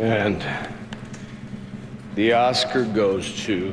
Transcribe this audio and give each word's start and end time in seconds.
And 0.00 0.44
the 2.16 2.34
Oscar 2.34 2.84
goes 2.84 3.46
to. 3.46 3.72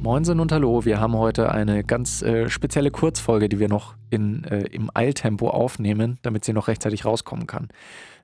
Moinsen 0.00 0.38
und 0.38 0.52
Hallo, 0.52 0.84
wir 0.84 1.00
haben 1.00 1.16
heute 1.16 1.50
eine 1.50 1.82
ganz 1.82 2.22
äh, 2.22 2.48
spezielle 2.48 2.92
Kurzfolge, 2.92 3.48
die 3.48 3.58
wir 3.58 3.68
noch 3.68 3.96
in, 4.10 4.44
äh, 4.44 4.66
im 4.68 4.88
Eiltempo 4.94 5.48
aufnehmen, 5.48 6.20
damit 6.22 6.44
sie 6.44 6.52
noch 6.52 6.68
rechtzeitig 6.68 7.04
rauskommen 7.04 7.48
kann. 7.48 7.70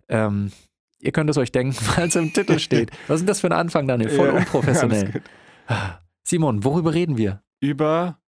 Ähm, 0.08 0.52
ihr 1.00 1.10
könnt 1.10 1.28
es 1.28 1.38
euch 1.38 1.50
denken, 1.50 1.74
weil 1.96 2.06
es 2.06 2.14
im 2.14 2.32
Titel 2.32 2.60
steht. 2.60 2.92
Was 3.08 3.16
ist 3.16 3.20
denn 3.22 3.26
das 3.26 3.40
für 3.40 3.48
ein 3.48 3.52
Anfang, 3.52 3.88
Daniel? 3.88 4.10
Voll 4.10 4.28
Ja, 4.28 4.34
unprofessionell. 4.36 5.22
Simon, 6.30 6.62
worüber 6.62 6.94
reden 6.94 7.16
wir? 7.16 7.42
Über. 7.60 8.20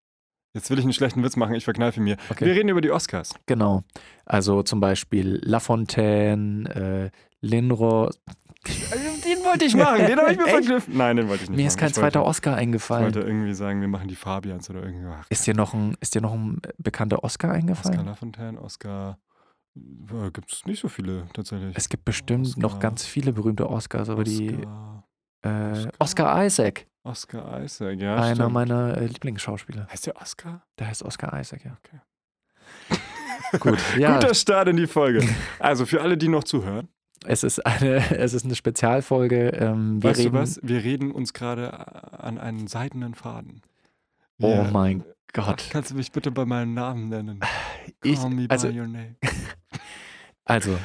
Jetzt 0.54 0.70
will 0.70 0.78
ich 0.78 0.84
einen 0.86 0.94
schlechten 0.94 1.22
Witz 1.22 1.36
machen, 1.36 1.54
ich 1.54 1.64
verkneife 1.64 2.00
mir. 2.00 2.16
Okay. 2.30 2.46
Wir 2.46 2.54
reden 2.54 2.70
über 2.70 2.80
die 2.80 2.90
Oscars. 2.90 3.34
Genau. 3.44 3.84
Also 4.24 4.62
zum 4.62 4.80
Beispiel 4.80 5.38
La 5.44 5.60
Fontaine, 5.60 7.10
äh, 7.12 7.16
Linro. 7.42 8.08
Den 8.66 9.44
wollte 9.44 9.66
ich 9.66 9.76
machen, 9.76 10.06
den 10.06 10.18
habe 10.18 10.32
ich 10.32 10.38
mir 10.38 10.46
verknüpft. 10.48 10.88
Nein, 10.88 11.18
den 11.18 11.28
wollte 11.28 11.44
ich 11.44 11.50
nicht 11.50 11.56
Mir 11.58 11.64
machen. 11.64 11.68
ist 11.68 11.78
kein 11.78 11.88
ich 11.90 11.94
zweiter 11.94 12.20
wollte, 12.20 12.28
Oscar 12.30 12.52
Ich 12.54 12.58
eingefallen. 12.62 13.04
wollte 13.04 13.20
irgendwie 13.20 13.52
sagen, 13.52 13.82
wir 13.82 13.88
machen 13.88 14.08
die 14.08 14.16
Fabians 14.16 14.70
oder 14.70 14.82
irgendwie. 14.82 15.06
Ach, 15.06 15.26
Ist 15.28 15.46
dir 15.46 15.54
noch 15.54 15.74
ein, 15.74 15.94
ist 16.00 16.14
dir 16.14 16.22
noch 16.22 16.32
ein 16.32 16.62
bekannter 16.78 17.22
Oscar 17.22 17.52
eingefallen? 17.52 17.98
Oscar 17.98 18.04
Lafontaine, 18.10 18.60
Oscar. 18.62 19.18
Ja, 19.74 20.30
Gibt 20.30 20.50
es 20.52 20.64
nicht 20.64 20.80
so 20.80 20.88
viele 20.88 21.26
tatsächlich. 21.34 21.76
Es 21.76 21.90
gibt 21.90 22.06
bestimmt 22.06 22.46
Oscar. 22.46 22.60
noch 22.62 22.78
ganz 22.80 23.04
viele 23.04 23.34
berühmte 23.34 23.68
Oscars, 23.68 24.08
aber 24.08 24.24
die 24.24 24.56
Oscar, 24.56 25.04
äh, 25.42 25.70
Oscar. 25.72 25.92
Oscar 26.00 26.44
Isaac, 26.46 26.86
Oscar 27.02 27.62
Isaac, 27.62 27.98
ja. 28.00 28.16
einer 28.16 28.34
stimmt. 28.34 28.52
meiner 28.52 28.96
äh, 28.98 29.06
Lieblingsschauspieler. 29.06 29.86
Heißt 29.90 30.06
der 30.06 30.16
Oscar? 30.16 30.62
Der 30.78 30.88
heißt 30.88 31.02
Oscar 31.02 31.38
Isaac, 31.40 31.64
ja. 31.64 31.76
Okay. 31.84 32.98
Gut, 33.58 33.78
ja. 33.98 34.14
Guter 34.14 34.34
Start 34.34 34.68
in 34.68 34.76
die 34.76 34.86
Folge. 34.86 35.26
Also 35.58 35.86
für 35.86 36.00
alle, 36.02 36.16
die 36.16 36.28
noch 36.28 36.44
zuhören, 36.44 36.88
Es 37.26 37.42
ist 37.42 37.64
eine, 37.66 37.96
es 38.18 38.34
ist 38.34 38.44
eine 38.44 38.54
Spezialfolge. 38.54 39.48
Ähm, 39.50 40.02
wir 40.02 40.10
weißt 40.10 40.20
reden, 40.20 40.32
du 40.34 40.38
was? 40.40 40.60
Wir 40.62 40.82
reden 40.84 41.10
uns 41.10 41.32
gerade 41.32 41.72
an 42.18 42.38
einen 42.38 42.66
seidenen 42.66 43.14
Faden. 43.14 43.62
Oh 44.40 44.48
Wir- 44.48 44.70
mein 44.70 45.04
Gott. 45.32 45.68
Kannst 45.70 45.90
du 45.92 45.94
mich 45.94 46.12
bitte 46.12 46.30
bei 46.30 46.44
meinem 46.44 46.74
Namen 46.74 47.08
nennen? 47.08 47.40
Ich, 48.02 48.20
Call 48.20 48.30
me 48.30 48.46
also, 48.48 48.68
by 48.68 48.78
your 48.78 48.86
name. 48.86 49.16
Also, 50.44 50.76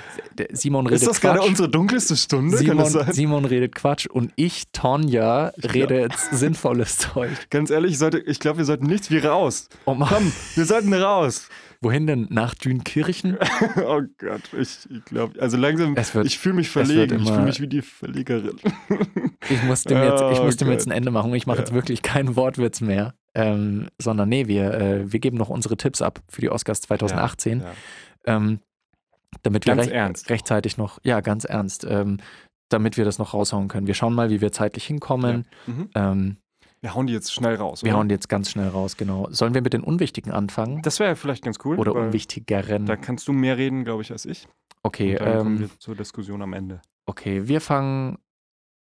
Simon 0.52 0.86
redet 0.86 1.02
Ist 1.02 1.08
das 1.10 1.22
gerade 1.22 1.40
Quatsch. 1.40 1.48
unsere 1.50 1.70
dunkelste 1.70 2.16
Stunde? 2.16 2.58
Simon? 2.58 2.86
Simon 3.14 3.46
redet 3.46 3.74
Quatsch 3.74 4.06
und 4.06 4.32
ich, 4.36 4.66
Tonja, 4.74 5.54
rede 5.74 6.00
jetzt 6.02 6.30
sinnvolles 6.38 6.98
Zeug. 6.98 7.32
Ganz 7.50 7.72
ehrlich, 7.72 7.94
ich, 7.94 7.98
sollte- 7.98 8.20
ich 8.20 8.40
glaube, 8.40 8.60
wir 8.60 8.66
sollten 8.66 8.86
nichts 8.86 9.10
wie 9.10 9.18
raus. 9.18 9.70
Oh 9.86 9.96
Komm, 9.96 10.32
wir 10.56 10.66
sollten 10.66 10.94
raus. 10.94 11.50
wohin 11.82 12.06
denn? 12.06 12.28
Nach 12.30 12.54
Dünkirchen? 12.54 13.38
oh 13.88 14.02
Gott, 14.20 14.42
ich, 14.60 14.88
ich 14.90 15.06
glaube, 15.06 15.42
also 15.42 15.58
langsam, 15.58 15.96
wird- 15.96 16.26
ich 16.28 16.38
fühle 16.38 16.56
mich 16.56 16.70
verlegen. 16.70 17.16
Ich 17.16 17.22
immer- 17.26 17.34
fühle 17.34 17.46
mich 17.48 17.62
wie 17.62 17.68
die 17.68 17.82
Verlegerin. 17.82 18.58
Ich 19.48 19.62
musste 19.62 19.94
mir 19.94 20.06
jetzt, 20.10 20.24
ich 20.34 20.40
Oh 20.40 20.44
musste 20.46 20.66
mir 20.66 20.72
Gott. 20.72 20.80
jetzt 20.80 20.88
ein 20.88 20.92
Ende 20.92 21.12
machen. 21.12 21.32
Ich 21.36 21.46
mache 21.46 21.60
jetzt 21.60 21.72
wirklich 21.72 22.02
keinen 22.02 22.36
Wortwitz 22.36 22.82
mehr. 22.82 23.14
Ähm, 23.36 23.90
sondern 24.02 24.28
nee, 24.28 24.48
wir, 24.48 24.74
äh, 24.74 25.12
wir 25.12 25.20
geben 25.20 25.38
noch 25.38 25.50
unsere 25.50 25.78
Tipps 25.78 26.02
ab 26.02 26.20
für 26.28 26.42
die 26.42 26.50
Oscars 26.50 26.82
2018. 26.82 27.60
Ja, 27.60 27.66
ja. 27.66 27.72
Ähm, 28.38 28.60
damit 29.44 29.66
wir 29.66 29.76
Ganz 29.76 29.88
recht, 29.88 29.94
ernst. 29.96 30.30
rechtzeitig 30.30 30.78
noch, 30.78 31.00
ja, 31.04 31.22
ganz 31.22 31.44
ernst, 31.46 31.86
ähm, 31.90 32.18
damit 32.70 32.98
wir 32.98 33.06
das 33.06 33.20
noch 33.20 33.34
raushauen 33.34 33.68
können. 33.68 33.88
Wir 33.88 33.94
schauen 33.94 34.14
mal, 34.14 34.30
wie 34.30 34.42
wir 34.42 34.52
zeitlich 34.52 34.86
hinkommen. 34.86 35.46
Mhm. 35.68 35.90
Ähm, 35.96 36.38
Wir 36.82 36.96
hauen 36.96 37.08
die 37.08 37.14
jetzt 37.14 37.32
schnell 37.34 37.56
raus. 37.56 37.84
wir 37.84 37.92
oder? 37.92 38.00
hauen 38.00 38.10
die 38.10 38.14
jetzt 38.16 38.28
ganz 38.30 38.50
schnell 38.50 38.68
raus, 38.70 38.98
genau. 38.98 39.28
Sollen 39.32 39.54
wir 39.54 39.62
mit 39.62 39.74
den 39.74 39.82
Unwichtigen 39.82 40.32
anfangen? 40.32 40.82
Das 40.82 41.00
wäre 41.00 41.16
vielleicht 41.16 41.44
ganz 41.44 41.58
cool. 41.66 41.78
Oder 41.78 41.94
Unwichtigeren? 41.94 42.86
Da 42.86 42.96
kannst 42.96 43.28
du 43.28 43.34
mehr 43.34 43.58
reden, 43.58 43.84
glaube 43.84 44.02
ich, 44.02 44.12
als 44.12 44.26
ich. 44.26 44.48
Okay, 44.84 45.14
Und 45.18 45.26
dann 45.26 45.38
kommen 45.40 45.56
ähm, 45.56 45.60
wir 45.62 45.70
zur 45.80 45.96
Diskussion 45.96 46.42
am 46.42 46.54
Ende. 46.54 46.82
okay, 47.08 47.48
wir 47.48 47.62
fangen, 47.62 48.18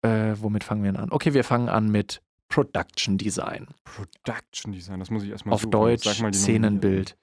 äh, 0.02 0.34
womit 0.40 0.64
fangen 0.64 0.84
wir 0.84 0.92
denn 0.92 1.00
an? 1.02 1.12
Okay, 1.12 1.34
wir 1.34 1.44
fangen 1.44 1.70
an 1.70 1.90
mit 1.90 2.22
Production 2.54 3.18
Design. 3.18 3.68
Production 3.84 4.72
Design, 4.72 5.00
das 5.00 5.10
muss 5.10 5.24
ich 5.24 5.30
erstmal 5.32 5.56
Auf 5.56 5.62
suchen. 5.62 5.72
Deutsch 5.72 6.22
die 6.22 6.34
Szenenbild. 6.38 7.18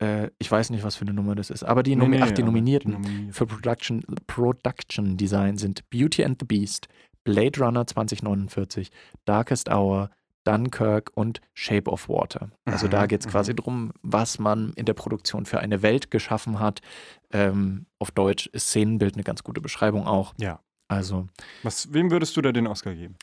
Ja. 0.00 0.24
Äh, 0.24 0.30
ich 0.38 0.50
weiß 0.50 0.70
nicht, 0.70 0.84
was 0.84 0.94
für 0.96 1.02
eine 1.02 1.14
Nummer 1.14 1.34
das 1.34 1.48
ist, 1.50 1.64
aber 1.64 1.82
die, 1.82 1.96
Nomi 1.96 2.16
nee, 2.16 2.22
ach, 2.22 2.30
die 2.30 2.42
Nominierten 2.42 2.92
Nominierten. 2.92 3.32
für 3.32 3.46
Production, 3.46 4.04
Production 4.26 5.16
Design 5.16 5.56
sind 5.56 5.88
Beauty 5.90 6.22
and 6.24 6.36
the 6.38 6.44
Beast, 6.46 6.88
Blade 7.24 7.58
Runner 7.58 7.86
2049, 7.86 8.90
Darkest 9.24 9.70
Hour, 9.70 10.10
Dunkirk 10.44 11.10
und 11.14 11.40
Shape 11.54 11.90
of 11.90 12.08
Water. 12.10 12.50
Also 12.66 12.86
da 12.86 13.02
Mhm, 13.02 13.08
geht 13.08 13.20
es 13.20 13.26
mhm. 13.26 13.30
quasi 13.30 13.54
drum, 13.56 13.92
was 14.02 14.38
man 14.38 14.74
in 14.76 14.84
der 14.84 14.92
Produktion 14.94 15.46
für 15.46 15.58
eine 15.60 15.80
Welt 15.82 16.10
geschaffen 16.10 16.60
hat. 16.60 16.80
Ähm, 17.32 17.86
auf 17.98 18.10
Deutsch 18.10 18.46
ist 18.48 18.68
Szenenbild 18.68 19.14
eine 19.14 19.24
ganz 19.24 19.42
gute 19.42 19.62
Beschreibung 19.62 20.06
auch. 20.06 20.34
Ja. 20.38 20.60
Also 20.86 21.26
Was, 21.62 21.94
wem 21.94 22.10
würdest 22.10 22.36
du 22.36 22.42
da 22.42 22.52
den 22.52 22.66
Oscar 22.66 22.94
geben? 22.94 23.16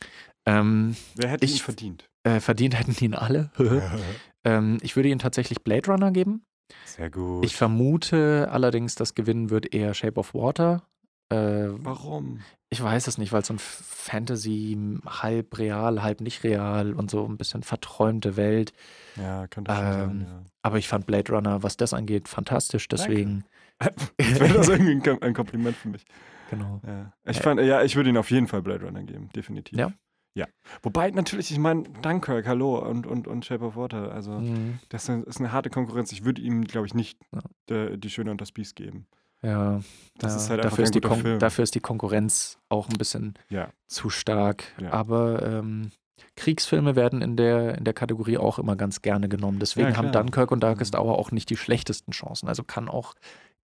Ähm, 0.45 0.95
Wer 1.15 1.29
hätte 1.29 1.45
Ich- 1.45 1.53
ihn 1.55 1.59
verdient? 1.59 2.09
äh, 2.23 2.39
verdient 2.39 2.77
hätten 2.77 2.95
ihn 3.03 3.13
alle. 3.15 3.51
ähm, 4.43 4.77
ich 4.81 4.95
würde 4.95 5.09
ihnen 5.09 5.19
tatsächlich 5.19 5.61
Blade 5.63 5.89
Runner 5.91 6.11
geben. 6.11 6.43
Sehr 6.85 7.09
gut. 7.09 7.43
Ich 7.45 7.55
vermute 7.55 8.49
allerdings, 8.51 8.95
dass 8.95 9.13
gewinnen 9.13 9.49
wird 9.49 9.73
eher 9.73 9.93
Shape 9.93 10.19
of 10.19 10.33
Water. 10.33 10.83
Äh, 11.29 11.67
Warum? 11.69 12.41
ich 12.69 12.81
weiß 12.81 13.07
es 13.07 13.17
nicht, 13.17 13.31
weil 13.31 13.43
so 13.45 13.53
ein 13.53 13.59
Fantasy 13.59 14.77
halb 15.05 15.57
real, 15.57 16.01
halb 16.03 16.19
nicht 16.21 16.43
real 16.43 16.93
und 16.93 17.09
so 17.09 17.25
ein 17.25 17.37
bisschen 17.37 17.63
verträumte 17.63 18.35
Welt. 18.37 18.73
Ja, 19.15 19.47
könnte 19.47 19.71
schon 19.73 19.83
Ähm, 19.85 19.93
sein, 19.93 20.21
ja. 20.29 20.43
Aber 20.61 20.77
ich 20.77 20.87
fand 20.87 21.05
Blade 21.05 21.31
Runner, 21.31 21.63
was 21.63 21.77
das 21.77 21.93
angeht, 21.93 22.27
fantastisch. 22.27 22.87
Deswegen, 22.89 23.43
wäre 24.17 24.53
das 24.53 24.67
irgendwie 24.69 25.09
ein 25.21 25.33
Kompliment 25.33 25.75
für 25.77 25.89
mich. 25.89 26.03
genau. 26.49 26.81
Ja. 26.85 27.13
Ich, 27.25 27.37
Äh. 27.39 27.41
fand, 27.43 27.61
ja, 27.61 27.81
ich 27.83 27.95
würde 27.95 28.09
ihn 28.09 28.17
auf 28.17 28.29
jeden 28.31 28.47
Fall 28.47 28.61
Blade 28.61 28.85
Runner 28.85 29.03
geben, 29.03 29.29
definitiv. 29.35 29.77
Ja? 29.77 29.91
Ja. 30.33 30.47
Wobei 30.81 31.11
natürlich, 31.11 31.51
ich 31.51 31.59
meine, 31.59 31.83
Dunkirk, 32.01 32.47
hallo, 32.47 32.77
und, 32.79 33.05
und, 33.05 33.27
und 33.27 33.43
Shape 33.45 33.65
of 33.65 33.75
Water, 33.75 34.11
also 34.13 34.31
Mhm. 34.39 34.79
das 34.89 35.09
ist 35.09 35.39
eine, 35.39 35.51
harte 35.51 35.69
Konkurrenz. 35.69 36.11
Ich 36.13 36.23
würde 36.23 36.41
ihm, 36.41 36.63
glaube 36.63 36.87
ich, 36.87 36.93
nicht 36.93 37.19
Ja. 37.33 37.41
der, 37.69 37.97
die 37.97 38.09
Schöne 38.09 38.31
und 38.31 38.39
das 38.39 38.51
Biest 38.51 38.75
geben. 38.75 39.07
Ja, 39.43 39.81
Das 40.19 40.33
ja, 40.33 40.37
ist 40.37 40.49
halt 40.51 40.63
dafür, 40.63 40.83
ist 40.83 40.93
die 40.95 41.01
Film. 41.01 41.39
dafür 41.39 41.63
ist 41.63 41.73
die 41.75 41.79
Konkurrenz 41.79 42.59
auch 42.69 42.87
ein 42.89 42.97
bisschen 42.97 43.33
Ja. 43.49 43.69
zu 43.87 44.09
stark. 44.09 44.63
Aber 44.91 45.41
ähm, 45.41 45.91
Kriegsfilme 46.35 46.95
werden 46.95 47.21
in 47.21 47.35
der, 47.35 47.77
in 47.77 47.83
der 47.83 47.93
Kategorie 47.95 48.37
auch 48.37 48.59
immer 48.59 48.75
ganz 48.75 49.01
gerne 49.01 49.27
genommen. 49.27 49.59
Deswegen 49.59 49.97
haben. 49.97 50.11
Dunkirk 50.11 50.51
und 50.51 50.61
Darkest 50.61 50.93
Mhm. 50.93 50.99
Hour 51.01 51.17
auch 51.17 51.31
nicht 51.31 51.49
die 51.49 51.57
schlechtesten 51.57 52.11
Chancen. 52.11 52.47
Also 52.47 52.63
kann 52.63 52.87
auch, 52.87 53.15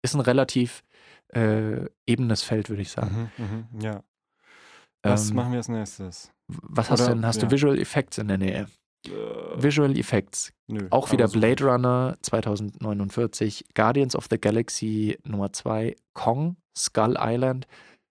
ist 0.02 0.16
ein 0.16 0.22
relativ 0.22 0.82
äh, 1.34 1.86
ebenes 2.08 2.42
Feld, 2.44 2.70
würde 2.70 2.82
ich 2.82 2.92
sagen. 2.92 3.30
Mhm, 3.38 3.68
mhm, 3.76 3.82
ja. 3.82 4.02
Was 5.06 5.30
Ähm, 5.30 5.36
machen 5.38 5.52
wir 5.52 5.58
als 5.60 5.70
nächstes? 5.70 6.32
Was 6.48 6.90
hast 6.90 7.00
du 7.02 7.06
oder- 7.06 7.14
denn? 7.16 7.26
Hast 7.26 7.42
ja. 7.42 7.48
du 7.48 7.52
Visual 7.52 7.78
Effects 7.80 8.18
in 8.18 8.28
der 8.28 8.38
Nähe? 8.38 8.68
Äh, 9.08 9.12
Visual 9.56 9.96
Effects. 9.98 10.52
nö, 10.68 10.88
Auch 10.90 11.12
wieder 11.12 11.26
aber 11.26 11.34
so- 11.34 11.40
Blade 11.40 11.64
Runner 11.64 12.18
2049, 12.22 13.66
Guardians 13.76 14.16
of 14.16 14.28
the 14.30 14.40
Galaxy 14.40 15.18
Nummer 15.24 15.52
2, 15.54 15.96
Kong, 16.14 16.58
Skull 16.78 17.16
Island, 17.20 17.68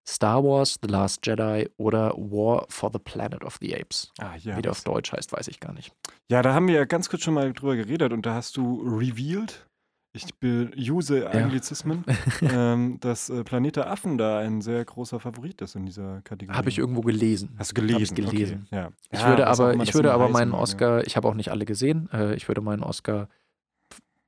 Star 0.08 0.44
Wars, 0.44 0.78
The 0.82 0.88
Last 0.88 1.26
Jedi 1.26 1.68
oder 1.78 2.10
War 2.16 2.66
for 2.68 2.90
the 2.92 2.98
Planet 2.98 3.42
of 3.42 3.56
the 3.60 3.74
Apes. 3.74 4.12
Ah, 4.18 4.36
ja, 4.38 4.56
Wie 4.56 4.62
der 4.62 4.70
auf 4.72 4.82
Deutsch 4.84 5.12
heißt, 5.12 5.32
weiß 5.32 5.48
ich 5.48 5.60
gar 5.60 5.72
nicht. 5.72 5.92
Ja, 6.30 6.42
da 6.42 6.54
haben 6.54 6.68
wir 6.68 6.74
ja 6.74 6.84
ganz 6.84 7.08
kurz 7.08 7.22
schon 7.22 7.34
mal 7.34 7.52
drüber 7.52 7.74
geredet 7.76 8.12
und 8.12 8.26
da 8.26 8.34
hast 8.34 8.56
du 8.56 8.82
revealed, 8.82 9.66
ich 10.14 10.90
use 10.90 11.28
Anglizismen, 11.28 12.04
ähm, 12.42 12.98
dass 13.00 13.30
äh, 13.30 13.42
Planet 13.42 13.76
der 13.76 13.90
Affen 13.90 14.16
da 14.16 14.38
ein 14.38 14.60
sehr 14.60 14.84
großer 14.84 15.18
Favorit 15.18 15.60
ist 15.60 15.74
in 15.74 15.86
dieser 15.86 16.20
Kategorie. 16.22 16.56
Habe 16.56 16.68
ich 16.68 16.78
irgendwo 16.78 17.00
gelesen. 17.00 17.54
Hast 17.58 17.72
du 17.72 17.80
gelesen? 17.80 18.14
Gelesen. 18.14 18.66
Okay, 18.68 18.76
ja. 18.76 18.88
Ich 19.10 19.20
Ja, 19.20 19.28
würde 19.28 19.46
aber, 19.48 19.74
ich 19.82 19.92
würde 19.92 20.12
aber 20.12 20.28
meinen 20.28 20.52
ja. 20.52 20.58
Oscar, 20.58 21.04
ich 21.04 21.16
habe 21.16 21.26
auch 21.26 21.34
nicht 21.34 21.50
alle 21.50 21.64
gesehen, 21.64 22.08
äh, 22.12 22.34
ich 22.36 22.46
würde 22.46 22.60
meinen 22.60 22.84
Oscar 22.84 23.28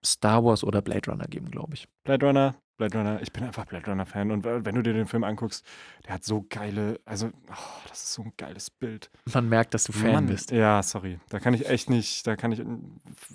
Star 0.06 0.44
Wars 0.44 0.64
oder 0.64 0.82
Blade 0.82 1.10
Runner 1.10 1.26
geben, 1.26 1.50
glaube 1.50 1.74
ich. 1.74 1.88
Blade 2.04 2.26
Runner, 2.26 2.54
Blade 2.76 2.98
Runner, 2.98 3.22
ich 3.22 3.32
bin 3.32 3.44
einfach 3.44 3.64
Blade 3.64 3.86
Runner-Fan 3.86 4.30
und 4.30 4.46
äh, 4.46 4.64
wenn 4.64 4.74
du 4.74 4.82
dir 4.82 4.92
den 4.92 5.06
Film 5.06 5.24
anguckst, 5.24 5.64
der 6.06 6.14
hat 6.14 6.24
so 6.24 6.44
geile, 6.48 7.00
also, 7.04 7.28
oh, 7.28 7.82
das 7.88 8.02
ist 8.04 8.12
so 8.12 8.22
ein 8.22 8.32
geiles 8.36 8.70
Bild. 8.70 9.10
Man 9.32 9.48
merkt, 9.48 9.74
dass 9.74 9.84
du 9.84 9.92
Fan 9.92 10.12
Mann, 10.12 10.26
bist. 10.26 10.50
Ja, 10.50 10.82
sorry. 10.82 11.18
Da 11.28 11.40
kann 11.40 11.54
ich 11.54 11.68
echt 11.68 11.90
nicht, 11.90 12.26
da 12.26 12.36
kann 12.36 12.52
ich 12.52 12.60
äh, 12.60 12.64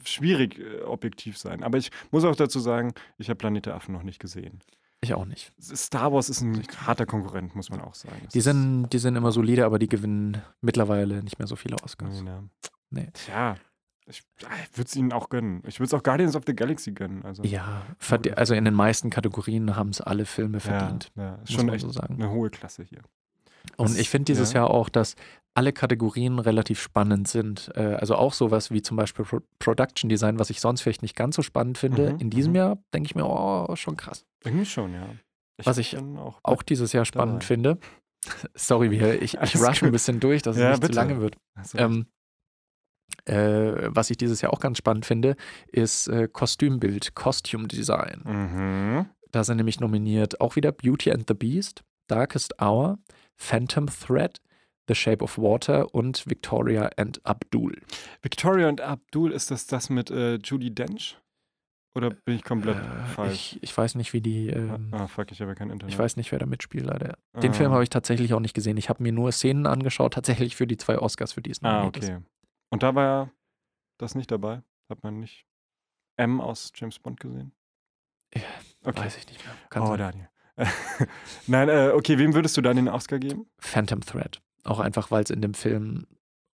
schwierig 0.05 0.59
äh, 0.59 0.81
objektiv 0.81 1.37
sein. 1.37 1.63
Aber 1.63 1.77
ich 1.77 1.91
muss 2.11 2.23
auch 2.23 2.35
dazu 2.35 2.59
sagen, 2.59 2.93
ich 3.17 3.29
habe 3.29 3.37
Planet 3.37 3.65
der 3.65 3.75
Affen 3.75 3.93
noch 3.93 4.03
nicht 4.03 4.19
gesehen. 4.19 4.59
Ich 5.03 5.15
auch 5.15 5.25
nicht. 5.25 5.51
Star 5.59 6.13
Wars 6.13 6.29
ist 6.29 6.41
ein 6.41 6.61
harter 6.85 7.07
Konkurrent, 7.07 7.55
muss 7.55 7.71
man 7.71 7.81
auch 7.81 7.95
sagen. 7.95 8.21
Das 8.23 8.33
Die 8.33 8.41
sind, 8.41 8.89
die 8.89 8.99
sind 8.99 9.15
immer 9.15 9.31
solide, 9.31 9.65
aber 9.65 9.79
die 9.79 9.89
gewinnen 9.89 10.43
mittlerweile 10.61 11.23
nicht 11.23 11.39
mehr 11.39 11.47
so 11.47 11.55
viele 11.55 11.77
Oscars. 11.81 12.21
Nee, 12.21 12.29
ne. 12.29 12.49
Nee. 12.91 13.09
Tja, 13.13 13.55
ich, 14.11 14.21
ich 14.39 14.77
würde 14.77 14.87
es 14.87 14.95
ihnen 14.95 15.11
auch 15.13 15.29
gönnen. 15.29 15.63
Ich 15.65 15.79
würde 15.79 15.87
es 15.87 15.93
auch 15.93 16.03
Guardians 16.03 16.35
of 16.35 16.43
the 16.45 16.55
Galaxy 16.55 16.91
gönnen. 16.91 17.23
Also, 17.25 17.43
Ja, 17.43 17.81
also 18.35 18.53
in 18.53 18.65
den 18.65 18.73
meisten 18.75 19.09
Kategorien 19.09 19.75
haben 19.75 19.89
es 19.89 20.01
alle 20.01 20.25
Filme 20.25 20.57
ja, 20.57 20.59
verdient. 20.59 21.11
ja, 21.15 21.33
ist 21.35 21.39
muss 21.41 21.51
schon 21.51 21.65
man 21.65 21.75
echt 21.75 21.85
so 21.85 21.91
sagen. 21.91 22.15
eine 22.15 22.29
hohe 22.29 22.49
Klasse 22.49 22.83
hier. 22.83 22.99
Und 23.77 23.89
Das- 23.89 23.97
ich 23.97 24.09
finde 24.09 24.25
dieses 24.25 24.53
ja. 24.53 24.61
Jahr 24.61 24.71
auch, 24.71 24.89
dass 24.89 25.15
alle 25.53 25.73
Kategorien 25.73 26.39
relativ 26.39 26.81
spannend 26.81 27.27
sind. 27.27 27.71
Äh, 27.75 27.95
also 27.95 28.15
auch 28.15 28.33
sowas 28.33 28.71
wie 28.71 28.81
zum 28.81 28.95
Beispiel 28.97 29.25
Pro 29.25 29.39
Production 29.59 30.09
Design, 30.09 30.39
was 30.39 30.49
ich 30.49 30.61
sonst 30.61 30.81
vielleicht 30.81 31.01
nicht 31.01 31.15
ganz 31.15 31.35
so 31.35 31.41
spannend 31.41 31.77
finde. 31.77 32.13
Mhm, 32.13 32.19
In 32.19 32.29
diesem 32.29 32.51
mhm. 32.53 32.57
Jahr 32.57 32.77
denke 32.93 33.07
ich 33.07 33.15
mir, 33.15 33.25
oh, 33.25 33.75
schon 33.75 33.97
krass. 33.97 34.25
Irgendwie 34.43 34.65
schon, 34.65 34.93
ja. 34.93 35.07
Was 35.63 35.77
ich 35.77 35.95
auch, 35.97 36.39
Auch 36.43 36.63
dieses 36.63 36.91
Jahr 36.93 37.05
spannend 37.05 37.35
dabei. 37.43 37.45
finde. 37.45 37.77
Sorry, 38.55 38.89
wir- 38.91 39.21
ich, 39.21 39.35
ich 39.41 39.55
rush 39.57 39.83
ein 39.83 39.91
bisschen 39.91 40.19
durch, 40.19 40.41
dass 40.41 40.55
es 40.55 40.61
Ja, 40.61 40.69
nicht 40.69 40.81
zu 40.81 40.87
bitte. 40.87 40.95
lange 40.95 41.19
wird. 41.21 41.35
Recht. 41.57 41.75
Ähm, 41.75 42.07
äh, 43.31 43.87
was 43.95 44.09
ich 44.09 44.17
dieses 44.17 44.41
Jahr 44.41 44.53
auch 44.53 44.59
ganz 44.59 44.77
spannend 44.77 45.05
finde, 45.05 45.35
ist 45.71 46.07
äh, 46.07 46.27
Kostümbild, 46.31 47.15
Costume 47.15 47.67
Design. 47.67 48.21
mhm. 48.25 49.05
Da 49.31 49.45
sind 49.45 49.57
nämlich 49.57 49.79
nominiert 49.79 50.41
auch 50.41 50.57
wieder 50.57 50.71
Beauty 50.73 51.09
and 51.11 51.23
the 51.27 51.33
Beast, 51.33 51.83
Darkest 52.07 52.61
Hour, 52.61 52.99
Phantom 53.37 53.87
Thread, 53.87 54.41
The 54.89 54.95
Shape 54.95 55.23
of 55.23 55.37
Water 55.37 55.93
und 55.95 56.27
Victoria 56.27 56.89
and 56.97 57.25
Abdul. 57.25 57.77
Victoria 58.21 58.67
und 58.67 58.81
Abdul, 58.81 59.31
ist 59.31 59.49
das 59.49 59.67
das 59.67 59.89
mit 59.89 60.11
äh, 60.11 60.35
Judy 60.43 60.75
Dench? 60.75 61.17
Oder 61.95 62.09
bin 62.09 62.35
ich 62.35 62.43
komplett 62.43 62.77
Äh, 62.77 63.05
falsch? 63.15 63.33
ich, 63.33 63.63
ich 63.63 63.77
weiß 63.77 63.95
nicht, 63.95 64.11
wie 64.13 64.21
die. 64.21 64.47
Ähm, 64.49 64.89
ah, 64.91 65.07
fuck, 65.07 65.31
ich 65.31 65.39
habe 65.39 65.51
ja 65.51 65.55
kein 65.55 65.69
Internet. 65.69 65.93
ich 65.93 65.99
weiß 65.99 66.17
nicht, 66.17 66.31
wer 66.33 66.39
da 66.39 66.45
mitspielt, 66.45 66.85
leider. 66.85 67.15
Den 67.41 67.51
Ah. 67.51 67.53
Film 67.53 67.71
habe 67.71 67.83
ich 67.83 67.89
tatsächlich 67.89 68.33
auch 68.33 68.39
nicht 68.41 68.53
gesehen. 68.53 68.75
Ich 68.77 68.89
habe 68.89 69.01
mir 69.03 69.11
nur 69.13 69.31
Szenen 69.31 69.65
angeschaut, 69.65 70.13
tatsächlich 70.13 70.55
für 70.57 70.67
die 70.67 70.77
zwei 70.77 70.97
Oscars, 70.99 71.33
für 71.33 71.41
die 71.41 71.51
es 71.51 71.61
Ah, 71.63 71.71
nominiert 71.83 71.97
ist. 71.97 72.11
Und 72.71 72.83
da 72.83 72.95
war 72.95 73.31
das 73.99 74.15
nicht 74.15 74.31
dabei? 74.31 74.63
Hat 74.89 75.03
man 75.03 75.19
nicht 75.19 75.45
M 76.17 76.41
aus 76.41 76.71
James 76.75 76.97
Bond 76.99 77.19
gesehen? 77.19 77.51
Ja, 78.33 78.41
Okay. 78.83 79.01
Weiß 79.01 79.17
ich 79.17 79.27
nicht 79.27 79.45
mehr. 79.45 79.53
Kann 79.69 79.83
oh, 79.83 79.87
sein. 79.87 79.97
Daniel. 79.99 80.29
Nein, 81.47 81.69
äh, 81.69 81.91
okay, 81.93 82.17
wem 82.17 82.33
würdest 82.33 82.57
du 82.57 82.61
dann 82.61 82.75
den 82.77 82.87
Oscar 82.87 83.19
geben? 83.19 83.45
Phantom 83.59 84.01
Thread. 84.01 84.41
Auch 84.63 84.79
einfach, 84.79 85.11
weil 85.11 85.23
es 85.23 85.29
in 85.29 85.41
dem 85.41 85.53
Film 85.53 86.07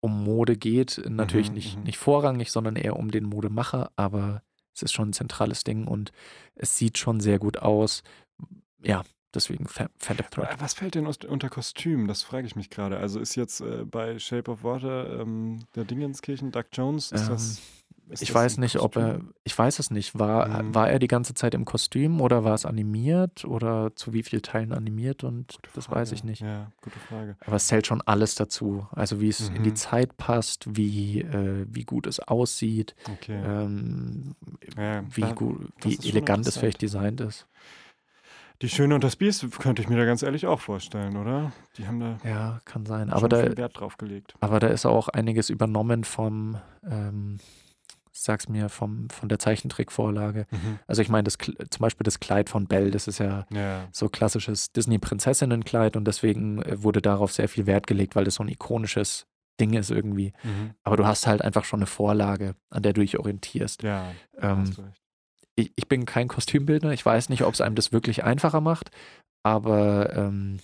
um 0.00 0.24
Mode 0.24 0.56
geht. 0.56 1.02
Natürlich 1.08 1.48
Mhm, 1.48 1.54
nicht, 1.54 1.76
mhm. 1.76 1.82
nicht 1.84 1.98
vorrangig, 1.98 2.50
sondern 2.50 2.76
eher 2.76 2.96
um 2.96 3.10
den 3.10 3.24
Modemacher, 3.24 3.90
aber 3.96 4.42
es 4.74 4.82
ist 4.82 4.92
schon 4.92 5.10
ein 5.10 5.12
zentrales 5.12 5.64
Ding 5.64 5.86
und 5.86 6.12
es 6.54 6.76
sieht 6.76 6.98
schon 6.98 7.20
sehr 7.20 7.38
gut 7.38 7.58
aus. 7.58 8.02
Ja, 8.82 9.02
deswegen 9.34 9.66
Pha- 9.66 9.88
Phantom 9.98 10.26
Thread. 10.30 10.50
Äh, 10.52 10.60
Was 10.60 10.74
fällt 10.74 10.94
denn 10.94 11.06
unter 11.06 11.48
Kostüm? 11.48 12.06
Das 12.08 12.22
frage 12.22 12.46
ich 12.46 12.56
mich 12.56 12.70
gerade. 12.70 12.98
Also 12.98 13.20
ist 13.20 13.34
jetzt 13.34 13.60
äh, 13.60 13.84
bei 13.84 14.18
Shape 14.18 14.50
of 14.50 14.62
Water 14.64 15.20
ähm, 15.20 15.60
der 15.74 15.84
Dingenskirchen, 15.84 16.50
Doug 16.52 16.64
Jones, 16.72 17.12
ist 17.12 17.22
Ähm, 17.22 17.28
das. 17.28 17.60
Ist 18.10 18.20
Ich 18.20 18.28
das 18.28 18.34
weiß 18.34 18.58
nicht, 18.58 18.78
ob 18.80 18.96
er, 18.98 19.14
Kostüm? 19.14 19.34
ich 19.44 19.58
weiß 19.58 19.78
es 19.78 19.90
nicht, 19.90 20.18
war, 20.18 20.62
Mhm. 20.62 20.74
war 20.74 20.90
er 20.90 20.98
die 20.98 21.08
ganze 21.08 21.32
Zeit 21.32 21.54
im 21.54 21.64
Kostüm 21.64 22.20
oder 22.20 22.44
war 22.44 22.52
es 22.52 22.66
animiert 22.66 23.46
oder 23.46 23.96
zu 23.96 24.12
wie 24.12 24.22
vielen 24.22 24.42
Teilen 24.42 24.72
animiert 24.74 25.24
und 25.24 25.56
das 25.72 25.90
weiß 25.90 26.12
ich 26.12 26.22
nicht. 26.22 26.42
Ja, 26.42 26.70
gute 26.82 26.98
Frage. 26.98 27.38
Aber 27.46 27.56
es 27.56 27.66
zählt 27.66 27.86
schon 27.86 28.02
alles 28.02 28.34
dazu. 28.34 28.86
Also 28.90 29.22
wie 29.22 29.30
es 29.30 29.48
in 29.48 29.62
die 29.62 29.70
Mhm. 29.70 29.76
Zeit 29.76 30.18
passt, 30.18 30.76
wie, 30.76 31.22
äh, 31.22 31.64
wie 31.70 31.84
gut 31.84 32.06
es 32.06 32.20
aussieht, 32.20 32.94
Okay. 33.10 33.42
ähm, 33.42 34.34
ja, 34.76 35.02
wie, 35.10 35.32
gut, 35.32 35.70
wie 35.80 35.98
elegant 36.06 36.46
es 36.46 36.58
vielleicht 36.58 36.82
designt 36.82 37.22
ist. 37.22 37.46
Die 38.62 38.68
Schöne 38.68 38.94
und 38.94 39.04
das 39.04 39.16
Biest 39.16 39.46
könnte 39.58 39.82
ich 39.82 39.88
mir 39.88 39.96
da 39.96 40.04
ganz 40.04 40.22
ehrlich 40.22 40.46
auch 40.46 40.60
vorstellen, 40.60 41.16
oder? 41.16 41.52
Die 41.76 41.86
haben 41.86 42.00
da 42.00 42.18
Ja, 42.24 42.60
kann 42.64 42.86
sein. 42.86 43.10
Aber 43.10 43.28
da, 43.28 43.42
viel 43.42 43.56
Wert 43.56 43.78
drauf 43.78 43.96
gelegt. 43.98 44.34
aber 44.40 44.60
da 44.60 44.68
ist 44.68 44.86
auch 44.86 45.08
einiges 45.08 45.50
übernommen 45.50 46.04
vom, 46.04 46.56
ähm, 46.88 47.38
sag's 48.12 48.48
mir, 48.48 48.68
vom, 48.68 49.10
von 49.10 49.28
der 49.28 49.40
Zeichentrickvorlage. 49.40 50.46
Also 50.86 51.02
ich 51.02 51.08
meine, 51.08 51.24
das, 51.24 51.36
zum 51.36 51.80
Beispiel 51.80 52.04
das 52.04 52.20
Kleid 52.20 52.48
von 52.48 52.66
Belle, 52.66 52.90
das 52.92 53.08
ist 53.08 53.18
ja 53.18 53.44
Ja. 53.50 53.88
so 53.92 54.08
klassisches 54.08 54.70
Disney-Prinzessinnenkleid 54.72 55.96
und 55.96 56.04
deswegen 56.06 56.62
äh, 56.62 56.82
wurde 56.82 57.02
darauf 57.02 57.32
sehr 57.32 57.48
viel 57.48 57.66
Wert 57.66 57.86
gelegt, 57.88 58.14
weil 58.14 58.24
das 58.24 58.36
so 58.36 58.44
ein 58.44 58.48
ikonisches 58.48 59.26
Ding 59.60 59.74
ist 59.74 59.90
irgendwie. 59.90 60.32
Mhm. 60.44 60.74
Aber 60.84 60.96
du 60.96 61.06
hast 61.06 61.26
halt 61.26 61.42
einfach 61.42 61.64
schon 61.64 61.80
eine 61.80 61.86
Vorlage, 61.86 62.54
an 62.70 62.82
der 62.82 62.92
du 62.92 63.00
dich 63.02 63.18
orientierst. 63.18 63.82
Ja, 63.82 64.12
Ähm, 64.40 64.58
hast 64.60 64.78
du 64.78 64.82
recht. 64.82 65.00
Ich, 65.56 65.72
ich 65.76 65.88
bin 65.88 66.06
kein 66.06 66.28
Kostümbildner, 66.28 66.92
ich 66.92 67.04
weiß 67.04 67.28
nicht, 67.28 67.42
ob 67.42 67.54
es 67.54 67.60
einem 67.60 67.74
das 67.76 67.92
wirklich 67.92 68.24
einfacher 68.24 68.60
macht, 68.60 68.90
aber 69.42 70.14
ähm, 70.16 70.58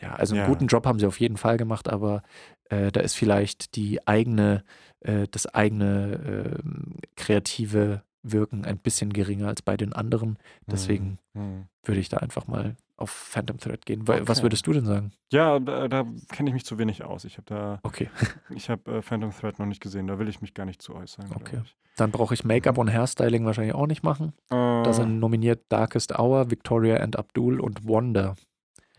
ja, 0.00 0.14
also 0.14 0.34
einen 0.34 0.42
Ja. 0.44 0.48
guten 0.48 0.66
Job 0.66 0.86
haben 0.86 0.98
sie 0.98 1.06
auf 1.06 1.20
jeden 1.20 1.36
Fall 1.36 1.56
gemacht, 1.56 1.88
aber 1.88 2.22
äh, 2.68 2.90
da 2.90 3.00
ist 3.00 3.14
vielleicht 3.14 3.76
die 3.76 4.06
eigene, 4.06 4.64
äh, 5.00 5.26
das 5.30 5.46
eigene 5.46 6.58
ähm, 6.64 6.96
kreative 7.16 8.02
Wirken 8.22 8.64
ein 8.64 8.78
bisschen 8.78 9.12
geringer 9.12 9.48
als 9.48 9.62
bei 9.62 9.76
den 9.76 9.92
anderen. 9.92 10.38
Deswegen 10.70 11.18
Mhm. 11.34 11.66
würde 11.84 12.00
ich 12.00 12.08
da 12.08 12.18
einfach 12.18 12.46
mal 12.46 12.76
auf 12.96 13.10
Phantom 13.10 13.58
Thread 13.58 13.84
gehen. 13.86 14.06
Wa- 14.06 14.20
Was 14.22 14.38
Okay. 14.38 14.44
würdest 14.46 14.66
du 14.66 14.72
denn 14.72 14.84
sagen? 14.86 15.12
Ja, 15.32 15.58
da, 15.58 15.88
da 15.88 16.04
kenne 16.32 16.50
ich 16.50 16.54
mich 16.54 16.64
zu 16.64 16.78
wenig 16.78 17.04
aus. 17.04 17.24
Ich 17.24 17.36
habe 17.38 17.46
da, 17.46 17.80
Okay, 17.82 18.08
ich 18.54 18.70
habe 18.70 18.98
äh, 18.98 19.02
Phantom 19.02 19.30
Thread 19.32 19.58
noch 19.58 19.66
nicht 19.66 19.80
gesehen. 19.82 20.06
Da 20.06 20.18
will 20.18 20.28
ich 20.28 20.40
mich 20.40 20.54
gar 20.54 20.64
nicht 20.66 20.80
zu 20.82 20.94
äußern. 20.94 21.26
Okay. 21.34 21.60
ich. 21.64 21.76
dann 21.96 22.10
brauche 22.10 22.34
ich 22.34 22.44
Make-up 22.44 22.78
und 22.78 22.92
Hairstyling 22.92 23.44
wahrscheinlich 23.44 23.74
auch 23.74 23.86
nicht 23.86 24.02
machen. 24.02 24.32
Da 24.48 24.82
Äh, 24.84 24.92
sind 24.92 25.18
nominiert 25.18 25.64
Darkest 25.70 26.18
Hour, 26.18 26.50
Victoria 26.50 26.96
and 26.98 27.16
Abdul 27.16 27.60
und 27.60 27.86
Wonder. 27.86 28.34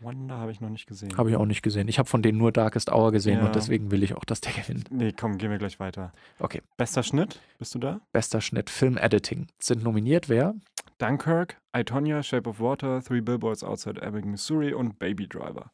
Wonder 0.00 0.36
habe 0.36 0.52
ich 0.52 0.60
noch 0.60 0.68
nicht 0.68 0.86
gesehen. 0.86 1.16
Habe 1.16 1.30
ich 1.30 1.36
auch 1.36 1.46
nicht 1.46 1.62
gesehen. 1.62 1.88
Ich 1.88 1.98
habe 1.98 2.08
von 2.08 2.20
denen 2.22 2.36
nur 2.38 2.52
Darkest 2.52 2.90
Hour 2.92 3.12
gesehen 3.12 3.38
Ja. 3.38 3.46
und 3.46 3.54
deswegen 3.56 3.90
will 3.90 4.02
ich 4.02 4.14
auch, 4.14 4.24
dass 4.24 4.40
der 4.42 4.52
gewinnt. 4.52 4.90
Nee, 4.90 5.12
komm, 5.12 5.38
gehen 5.38 5.50
wir 5.50 5.58
gleich 5.58 5.80
weiter. 5.80 6.12
Okay. 6.38 6.60
Bester 6.76 7.02
Schnitt, 7.02 7.40
bist 7.58 7.74
du 7.74 7.78
da? 7.78 8.00
Bester 8.12 8.40
Schnitt, 8.42 8.68
Film 8.68 8.98
Editing. 8.98 9.46
Sind 9.58 9.82
nominiert 9.82 10.28
wer? 10.28 10.54
Dunkirk, 10.98 11.60
I, 11.76 11.84
Tonya, 11.84 12.22
Shape 12.22 12.48
of 12.48 12.60
Water, 12.60 13.02
Three 13.02 13.20
Billboards 13.20 13.62
Outside 13.64 14.00
Ebbing, 14.02 14.30
Missouri 14.30 14.72
und 14.74 14.98
Baby 14.98 15.28
Driver. 15.28 15.72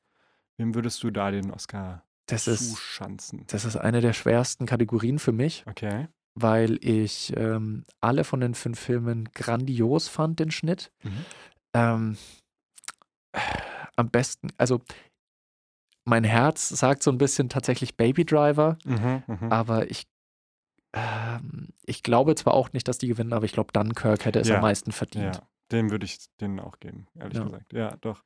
Wem 0.56 0.75
würdest 0.75 1.02
du 1.02 1.10
da 1.10 1.30
den 1.30 1.50
Oscar 1.50 2.02
Das 2.26 2.46
ist, 2.46 2.70
zuschanzen? 2.70 3.44
das 3.48 3.64
ist 3.64 3.76
eine 3.76 4.00
der 4.00 4.12
schwersten 4.12 4.66
Kategorien 4.66 5.18
für 5.18 5.32
mich, 5.32 5.64
Okay. 5.68 6.06
weil 6.34 6.78
ich 6.84 7.32
ähm, 7.36 7.84
alle 8.00 8.22
von 8.25 8.40
den 8.40 8.54
fünf 8.54 8.78
Filmen 8.78 9.28
grandios 9.34 10.08
fand, 10.08 10.38
den 10.40 10.50
Schnitt. 10.50 10.92
Mhm. 11.02 11.25
Ähm, 11.75 12.16
am 13.96 14.10
besten, 14.10 14.48
also 14.58 14.80
mein 16.04 16.24
Herz 16.24 16.68
sagt 16.68 17.02
so 17.02 17.10
ein 17.10 17.18
bisschen 17.18 17.48
tatsächlich 17.48 17.96
Baby 17.96 18.24
Driver, 18.24 18.76
Mhm, 18.84 19.22
mhm. 19.26 19.52
aber 19.52 19.90
ich, 19.90 20.06
ähm, 20.94 21.68
ich 21.84 22.02
glaube 22.02 22.34
zwar 22.34 22.54
auch 22.54 22.72
nicht, 22.72 22.88
dass 22.88 22.98
die 22.98 23.08
gewinnen, 23.08 23.32
aber 23.32 23.44
ich 23.44 23.52
glaube, 23.52 23.72
Dunkirk 23.72 24.24
hätte 24.24 24.40
es 24.40 24.48
Ja. 24.48 24.56
am 24.56 24.62
meisten 24.62 24.92
verdient. 24.92 25.36
Ja, 25.36 25.42
den 25.72 25.90
würde 25.90 26.04
ich 26.06 26.19
denen 26.40 26.60
auch 26.60 26.78
geben, 26.80 27.06
ehrlich 27.19 27.38
Ja. 27.38 27.44
gesagt. 27.44 27.72
Ja, 27.72 27.96
doch. 28.00 28.22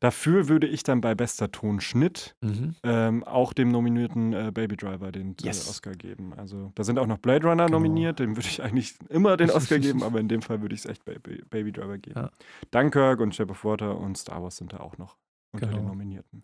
Dafür 0.00 0.48
würde 0.48 0.66
ich 0.66 0.82
dann 0.82 1.00
bei 1.00 1.14
bester 1.14 1.50
Tonschnitt 1.52 2.34
Mhm. 2.40 2.74
ähm, 2.82 3.24
auch 3.24 3.52
dem 3.52 3.70
nominierten 3.70 4.32
äh, 4.32 4.50
Baby 4.52 4.76
Driver 4.76 5.12
den 5.12 5.32
äh, 5.32 5.46
Yes. 5.46 5.68
Oscar 5.68 5.92
geben. 5.92 6.34
Also 6.34 6.72
da 6.74 6.84
sind 6.84 6.98
auch 6.98 7.06
noch 7.06 7.18
Blade 7.18 7.46
Runner 7.46 7.66
Genau. 7.66 7.78
nominiert, 7.78 8.18
dem 8.18 8.36
würde 8.36 8.48
ich 8.48 8.62
eigentlich 8.62 8.94
immer 9.08 9.36
den 9.36 9.50
Oscar 9.50 9.78
geben, 9.78 10.02
aber 10.02 10.20
in 10.20 10.28
dem 10.28 10.42
Fall 10.42 10.60
würde 10.62 10.74
ich 10.74 10.80
es 10.84 10.86
echt 10.90 11.04
Baby, 11.04 11.42
Baby 11.48 11.72
Driver 11.72 11.98
geben. 11.98 12.18
Ja. 12.20 12.30
Dunkirk 12.70 13.20
und 13.20 13.34
Shape 13.34 13.50
of 13.52 13.64
Water 13.64 13.96
und 13.98 14.18
Star 14.18 14.42
Wars 14.42 14.56
sind 14.56 14.72
da 14.72 14.78
auch 14.80 14.98
noch 14.98 15.16
unter 15.52 15.66
den 15.66 15.76
Genau. 15.76 15.88
Nominierten. 15.88 16.42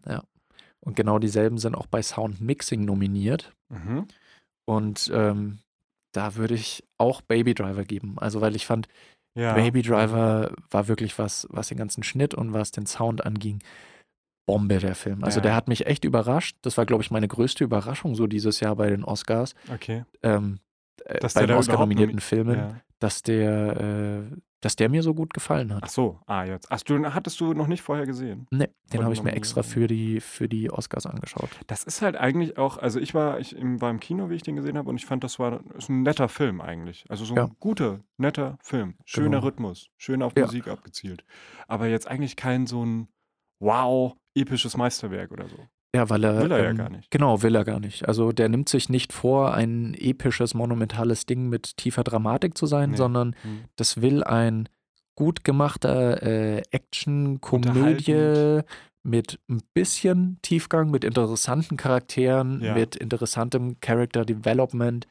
Und 0.82 0.96
genau 0.96 1.18
dieselben 1.18 1.58
sind 1.58 1.74
auch 1.74 1.86
bei 1.86 2.00
Sound 2.02 2.40
Mixing 2.40 2.84
nominiert. 2.84 3.52
Mhm. 3.68 4.06
Und 4.64 5.10
ähm, 5.12 5.58
da 6.12 6.36
würde 6.36 6.54
ich 6.54 6.84
auch 6.96 7.20
Baby 7.20 7.54
Driver 7.54 7.84
geben. 7.84 8.16
Also, 8.18 8.40
weil 8.40 8.56
ich 8.56 8.66
fand, 8.66 8.88
Ja. 9.34 9.54
Baby 9.54 9.82
Driver 9.82 10.52
war 10.70 10.88
wirklich 10.88 11.18
was, 11.18 11.46
was 11.50 11.68
den 11.68 11.78
ganzen 11.78 12.02
Schnitt 12.02 12.34
und 12.34 12.52
was 12.52 12.70
den 12.72 12.86
Sound 12.86 13.24
anging. 13.24 13.62
Bombe 14.46 14.78
der 14.78 14.94
Film. 14.96 15.22
Also 15.22 15.38
Ja. 15.38 15.42
der 15.42 15.54
hat 15.54 15.68
mich 15.68 15.86
echt 15.86 16.04
überrascht. 16.04 16.56
Das 16.62 16.76
war, 16.76 16.84
glaube 16.86 17.02
ich, 17.04 17.10
meine 17.12 17.28
größte 17.28 17.62
Überraschung 17.62 18.14
so 18.16 18.26
dieses 18.26 18.58
Jahr 18.60 18.74
bei 18.74 18.90
den 18.90 19.04
Oscars. 19.04 19.54
Okay. 19.72 20.04
Ähm, 20.22 20.58
äh, 21.04 21.20
Dass 21.20 21.34
bei 21.34 21.40
der 21.40 21.48
den 21.48 21.56
Oscar-nominierten 21.58 22.18
Filmen, 22.20 22.56
Ja. 22.56 22.80
dass 22.98 23.22
der, 23.22 23.76
äh, 24.32 24.36
dass 24.60 24.76
der 24.76 24.88
mir 24.88 25.02
so 25.02 25.14
gut 25.14 25.32
gefallen 25.34 25.74
hat. 25.74 25.82
Ach 25.84 25.88
so, 25.88 26.20
ah, 26.26 26.44
jetzt. 26.44 26.70
Ach, 26.70 26.80
du 26.82 27.02
hattest 27.14 27.40
du 27.40 27.54
noch 27.54 27.66
nicht 27.66 27.82
vorher 27.82 28.04
gesehen. 28.06 28.46
Nee, 28.50 28.68
den 28.92 29.02
habe 29.02 29.14
ich 29.14 29.22
mir 29.22 29.32
extra 29.32 29.62
für 29.62 29.86
die, 29.86 30.20
für 30.20 30.48
die 30.48 30.70
Oscars 30.70 31.06
angeschaut. 31.06 31.48
Das 31.66 31.82
ist 31.84 32.02
halt 32.02 32.16
eigentlich 32.16 32.58
auch, 32.58 32.76
also 32.78 33.00
ich 33.00 33.14
war, 33.14 33.40
ich 33.40 33.56
im- 33.56 33.80
war 33.80 33.90
im 33.90 34.00
Kino, 34.00 34.28
wie 34.30 34.34
ich 34.34 34.42
den 34.42 34.56
gesehen 34.56 34.76
habe, 34.76 34.88
und 34.90 34.96
ich 34.96 35.06
fand, 35.06 35.24
das 35.24 35.38
war 35.38 35.60
ist 35.76 35.88
ein 35.88 36.02
netter 36.02 36.28
Film 36.28 36.60
eigentlich. 36.60 37.04
Also 37.08 37.24
so 37.24 37.34
ein 37.34 37.38
Ja. 37.38 37.50
guter, 37.58 38.00
netter 38.18 38.58
Film. 38.62 38.96
Schöner 39.04 39.28
Genau. 39.38 39.42
Rhythmus, 39.46 39.88
schön 39.96 40.22
auf 40.22 40.32
Ja. 40.36 40.44
Musik 40.44 40.68
abgezielt. 40.68 41.24
Aber 41.66 41.86
jetzt 41.88 42.06
eigentlich 42.08 42.36
kein 42.36 42.66
so 42.66 42.84
ein 42.84 43.08
wow, 43.60 44.14
episches 44.34 44.76
Meisterwerk 44.76 45.32
oder 45.32 45.48
so. 45.48 45.56
Ja, 45.94 46.08
weil 46.08 46.22
er. 46.24 46.40
Will 46.42 46.52
er 46.52 46.62
ja 46.62 46.70
ähm, 46.70 46.76
gar 46.76 46.88
nicht. 46.90 47.10
Genau, 47.10 47.42
will 47.42 47.54
er 47.56 47.64
gar 47.64 47.80
nicht. 47.80 48.06
Also 48.06 48.30
der 48.32 48.48
nimmt 48.48 48.68
sich 48.68 48.88
nicht 48.88 49.12
vor, 49.12 49.54
ein 49.54 49.94
episches, 49.98 50.54
monumentales 50.54 51.26
Ding 51.26 51.48
mit 51.48 51.76
tiefer 51.76 52.04
Dramatik 52.04 52.56
zu 52.56 52.66
sein, 52.66 52.90
Nee. 52.92 52.96
sondern 52.96 53.34
Hm. 53.42 53.64
das 53.76 54.00
will 54.00 54.22
ein 54.22 54.68
gut 55.16 55.42
gemachter 55.44 56.22
äh, 56.22 56.62
Action-Komödie 56.70 58.60
mit 59.02 59.40
ein 59.48 59.60
bisschen 59.74 60.38
Tiefgang, 60.42 60.90
mit 60.90 61.04
interessanten 61.04 61.76
Charakteren, 61.76 62.60
Ja. 62.62 62.74
mit 62.74 62.96
interessantem 62.96 63.80
Character 63.80 64.24
Development 64.24 65.06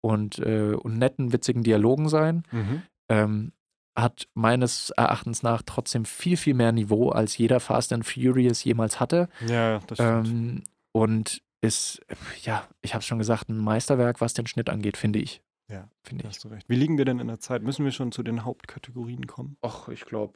und, 0.00 0.38
äh, 0.38 0.72
und 0.74 0.98
netten, 0.98 1.32
witzigen 1.32 1.62
Dialogen 1.62 2.08
sein. 2.08 2.44
Mhm. 2.52 2.82
Ähm, 3.08 3.52
hat 3.94 4.28
meines 4.34 4.90
Erachtens 4.90 5.42
nach 5.42 5.62
trotzdem 5.62 6.04
viel, 6.04 6.36
viel 6.36 6.54
mehr 6.54 6.72
Niveau, 6.72 7.10
als 7.10 7.36
jeder 7.36 7.60
Fast 7.60 7.92
and 7.92 8.06
Furious 8.06 8.64
jemals 8.64 9.00
hatte. 9.00 9.28
Ja, 9.46 9.80
das 9.86 9.98
stimmt. 9.98 10.28
Ähm, 10.28 10.64
und 10.92 11.42
ist, 11.60 12.00
ja, 12.42 12.66
ich 12.80 12.94
habe 12.94 13.00
es 13.00 13.06
schon 13.06 13.18
gesagt, 13.18 13.48
ein 13.48 13.56
Meisterwerk, 13.56 14.20
was 14.20 14.34
den 14.34 14.46
Schnitt 14.46 14.68
angeht, 14.68 14.96
finde 14.96 15.20
ich. 15.20 15.42
Ja, 15.68 15.88
finde 16.02 16.24
ich. 16.24 16.28
hast 16.28 16.44
du 16.44 16.48
recht. 16.48 16.68
Wie 16.68 16.74
liegen 16.74 16.98
wir 16.98 17.04
denn 17.04 17.18
in 17.18 17.28
der 17.28 17.38
Zeit? 17.38 17.62
Müssen 17.62 17.84
wir 17.84 17.92
schon 17.92 18.12
zu 18.12 18.22
den 18.22 18.44
Hauptkategorien 18.44 19.26
kommen? 19.26 19.56
Ach, 19.62 19.88
ich 19.88 20.04
glaube, 20.04 20.34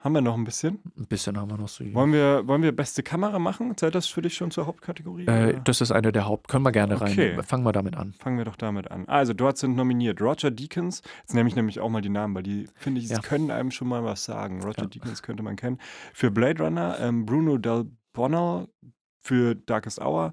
Haben 0.00 0.14
wir 0.14 0.22
noch 0.22 0.34
ein 0.34 0.44
bisschen? 0.44 0.80
ein 0.98 1.06
bisschen 1.06 1.36
haben 1.38 1.50
wir 1.50 1.58
noch 1.58 1.68
so. 1.68 1.84
Wollen 1.92 2.12
wir, 2.14 2.46
wollen 2.48 2.62
wir 2.62 2.72
beste 2.74 3.02
Kamera 3.02 3.38
machen? 3.38 3.76
Zählt 3.76 3.94
das 3.94 4.06
für 4.06 4.22
dich 4.22 4.34
schon 4.34 4.50
zur 4.50 4.66
Hauptkategorie? 4.66 5.26
Äh, 5.26 5.60
das 5.62 5.82
ist 5.82 5.92
eine 5.92 6.10
der 6.10 6.24
Haupt. 6.26 6.48
Können 6.48 6.64
wir 6.64 6.72
gerne 6.72 6.96
Okay. 6.96 7.34
rein. 7.34 7.44
Fangen 7.44 7.64
wir 7.64 7.72
damit 7.72 7.96
an. 7.96 8.14
Fangen 8.18 8.38
wir 8.38 8.46
doch 8.46 8.56
damit 8.56 8.90
an. 8.90 9.06
Also, 9.08 9.34
dort 9.34 9.58
sind 9.58 9.76
nominiert 9.76 10.22
Roger 10.22 10.50
Deakins. 10.50 11.02
Jetzt 11.20 11.34
nehme 11.34 11.50
ich 11.50 11.54
nämlich 11.56 11.80
auch 11.80 11.90
mal 11.90 12.00
die 12.00 12.08
Namen, 12.08 12.34
weil 12.34 12.42
die, 12.42 12.66
finde 12.76 13.00
ich, 13.02 13.10
Ja. 13.10 13.18
können 13.20 13.50
einem 13.50 13.70
schon 13.70 13.88
mal 13.88 14.02
was 14.02 14.24
sagen. 14.24 14.62
Roger 14.62 14.82
Ja. 14.82 14.86
Deakins 14.88 15.22
könnte 15.22 15.42
man 15.42 15.56
kennen. 15.56 15.78
Für 16.14 16.30
Blade 16.30 16.62
Runner, 16.64 16.96
ähm, 16.98 17.26
Bruno 17.26 17.58
Del 17.58 17.84
Bonal 18.14 18.68
für 19.18 19.54
Darkest 19.54 20.00
Hour. 20.00 20.32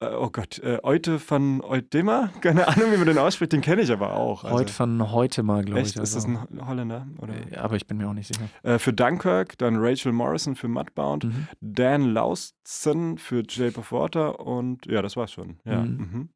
Äh, 0.00 0.08
oh 0.14 0.28
Gott, 0.30 0.58
äh, 0.58 0.78
Eute 0.82 1.18
van 1.30 1.62
Eudema? 1.62 2.30
Keine 2.42 2.68
Ahnung, 2.68 2.92
wie 2.92 2.96
man 2.98 3.06
den 3.06 3.16
ausspricht, 3.18 3.52
den 3.52 3.62
kenne 3.62 3.80
ich 3.82 3.90
aber 3.90 4.14
auch. 4.14 4.44
Also, 4.44 4.56
Heute 4.56 4.72
von 4.72 5.10
heute 5.10 5.42
mal, 5.42 5.64
glaube 5.64 5.80
ich. 5.80 5.86
echt, 5.88 5.98
ist 5.98 6.14
das 6.14 6.26
also. 6.26 6.38
ein 6.38 6.66
Holländer? 6.68 7.06
Oder? 7.18 7.34
Äh, 7.50 7.56
Aber 7.56 7.76
ich 7.76 7.86
bin 7.86 7.96
mir 7.96 8.08
auch 8.08 8.12
nicht 8.12 8.26
sicher. 8.28 8.48
Äh, 8.62 8.78
für 8.78 8.92
Dunkirk, 8.92 9.56
dann 9.58 9.76
Rachel 9.78 10.12
Morrison 10.12 10.54
für 10.54 10.68
Mudbound, 10.68 11.24
Mhm. 11.24 11.48
Dan 11.60 12.02
Laustsen 12.12 13.16
für 13.18 13.42
Shape 13.48 13.78
of 13.78 13.90
Water 13.92 14.38
und 14.40 14.84
ja, 14.86 15.00
das 15.00 15.16
war's 15.16 15.32
schon. 15.32 15.58
Ja. 15.64 15.80
Mhm. 15.80 15.96
Mhm. 15.96 16.28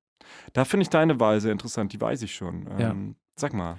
Da 0.52 0.64
finde 0.64 0.82
ich 0.82 0.90
deine 0.90 1.20
Wahl 1.20 1.40
sehr 1.40 1.52
interessant, 1.52 1.92
die 1.92 2.00
weiß 2.00 2.22
ich 2.22 2.34
schon. 2.34 2.66
Ja. 2.78 2.90
Ähm, 2.90 3.16
Sag 3.36 3.52
mal. 3.52 3.78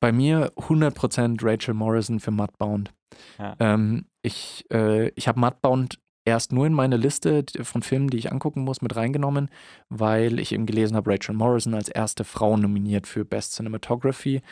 Bei 0.00 0.12
mir 0.12 0.52
100% 0.56 1.38
Rachel 1.44 1.74
Morrison 1.74 2.18
für 2.20 2.30
Mudbound. 2.32 2.92
Ja. 3.38 3.54
Ähm, 3.60 4.06
ich 4.22 4.64
äh, 4.72 5.08
ich 5.10 5.28
habe 5.28 5.38
Mudbound 5.40 5.98
erst 6.24 6.52
nur 6.52 6.66
in 6.66 6.72
meine 6.72 6.96
Liste 6.96 7.44
von 7.62 7.82
Filmen, 7.82 8.08
die 8.08 8.18
ich 8.18 8.32
angucken 8.32 8.62
muss, 8.62 8.82
mit 8.82 8.94
reingenommen, 8.96 9.48
weil 9.88 10.38
ich 10.38 10.52
eben 10.52 10.66
gelesen 10.66 10.96
habe, 10.96 11.10
Rachel 11.10 11.34
Morrison 11.34 11.74
als 11.74 11.88
erste 11.88 12.24
Frau 12.24 12.56
nominiert 12.56 13.06
für 13.06 13.24
Best 13.24 13.54
Cinematography. 13.54 14.42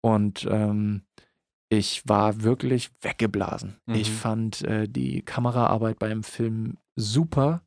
Und 0.00 0.46
ähm, 0.50 1.02
ich 1.68 2.02
war 2.08 2.42
wirklich 2.42 2.90
weggeblasen. 3.02 3.76
Ich 3.88 4.10
Mhm. 4.10 4.14
fand 4.14 4.62
äh, 4.62 4.88
die 4.88 5.22
Kameraarbeit 5.22 5.98
beim 5.98 6.22
Film 6.22 6.78
super 6.96 7.62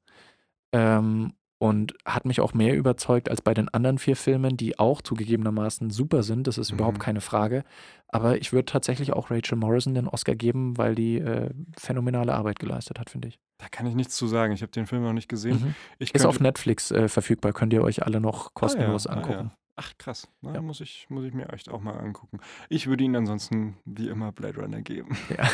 ähm, 0.72 1.34
und 1.62 1.94
hat 2.06 2.26
mich 2.26 2.42
auch 2.42 2.56
mehr 2.56 2.76
überzeugt 2.76 3.30
als 3.30 3.44
bei 3.44 3.54
den 3.54 3.70
anderen 3.70 4.00
vier 4.00 4.16
Filmen, 4.16 4.58
die 4.58 4.80
auch 4.80 5.00
zugegebenermaßen 5.04 5.92
super 5.92 6.24
sind. 6.24 6.48
Das 6.48 6.58
ist 6.58 6.72
überhaupt 6.72 6.98
Mhm. 6.98 7.02
keine 7.02 7.22
Frage. 7.22 7.64
Aber 8.08 8.38
ich 8.38 8.52
würde 8.52 8.66
tatsächlich 8.66 9.14
auch 9.14 9.30
Rachel 9.30 9.60
Morrison 9.60 9.94
den 9.94 10.08
Oscar 10.08 10.34
geben, 10.34 10.80
weil 10.80 10.96
die 10.96 11.20
äh, 11.20 11.52
phänomenale 11.78 12.34
Arbeit 12.34 12.58
geleistet 12.58 12.98
hat, 13.00 13.12
finde 13.12 13.28
ich. 13.28 13.40
Da 13.60 13.68
kann 13.70 13.86
ich 13.86 13.94
nichts 13.94 14.16
zu 14.16 14.26
sagen. 14.26 14.54
Ich 14.54 14.64
habe 14.64 14.72
den 14.72 14.88
Film 14.88 15.04
noch 15.04 15.14
nicht 15.14 15.30
gesehen. 15.30 15.76
Mhm. 16.00 16.06
Ist 16.12 16.26
auf 16.26 16.40
Netflix 16.40 16.90
äh, 16.90 17.08
verfügbar, 17.08 17.54
könnt 17.54 17.74
ihr 17.74 17.84
euch 17.84 18.04
alle 18.04 18.20
noch 18.20 18.56
kostenlos 18.56 19.06
ah, 19.06 19.12
ja, 19.12 19.18
angucken. 19.18 19.52
Ah, 19.52 19.54
ja. 19.54 19.61
Ach 19.78 19.94
krass, 19.98 20.28
Na, 20.42 20.54
Ja. 20.56 20.62
muss, 20.62 20.82
ich, 20.82 21.08
muss 21.10 21.24
ich 21.24 21.34
mir 21.34 21.50
echt 21.54 21.70
auch 21.70 21.82
mal 21.82 21.98
angucken. 21.98 22.40
Ich 22.70 22.88
würde 22.88 23.04
ihn 23.04 23.16
ansonsten 23.16 23.78
wie 23.86 24.10
immer 24.10 24.32
Blade 24.32 24.60
Runner 24.62 24.82
geben. 24.82 25.18
Ja. 25.30 25.50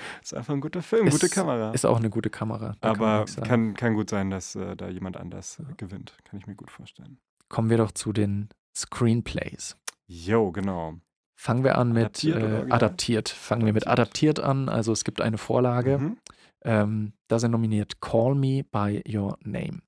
ist 0.22 0.34
einfach 0.34 0.52
ein 0.54 0.60
guter 0.60 0.82
Film, 0.82 1.08
gute 1.08 1.26
Ist- 1.26 1.32
Kamera. 1.34 1.70
Ist 1.72 1.86
auch 1.86 1.98
eine 1.98 2.10
gute 2.10 2.28
Kamera. 2.28 2.74
kann 2.80 2.90
Aber 2.90 3.26
sagen. 3.26 3.46
kann, 3.48 3.74
kann 3.74 3.94
gut 3.94 4.10
sein, 4.10 4.30
dass 4.30 4.56
äh, 4.56 4.76
da 4.76 4.88
jemand 4.88 5.16
anders 5.16 5.58
äh, 5.60 5.74
gewinnt. 5.76 6.16
Kann 6.24 6.38
ich 6.40 6.46
mir 6.46 6.54
gut 6.56 6.70
vorstellen. 6.70 7.18
Kommen 7.48 7.70
wir 7.70 7.76
doch 7.78 7.92
zu 7.92 8.12
den 8.12 8.48
Screenplays. 8.76 9.76
Jo, 10.06 10.52
genau. 10.52 10.94
Fangen 11.36 11.64
wir 11.64 11.78
an 11.78 11.92
mit 11.92 12.04
Adaptiert 12.04 12.36
oder 12.36 12.66
äh, 12.66 12.70
adaptiert. 12.70 13.28
Fangen 13.28 13.64
wir 13.66 13.72
mit 13.72 13.86
Adaptiert. 13.86 14.38
adaptiert 14.38 14.40
an. 14.40 14.68
Also 14.68 14.92
es 14.92 15.04
gibt 15.04 15.20
eine 15.20 15.38
Vorlage. 15.38 15.98
Mhm. 15.98 16.18
Ähm, 16.64 17.12
da 17.28 17.38
sind 17.38 17.50
nominiert 17.50 18.00
Call 18.00 18.34
Me 18.34 18.62
by 18.64 19.02
Your 19.08 19.38
Name. 19.42 19.80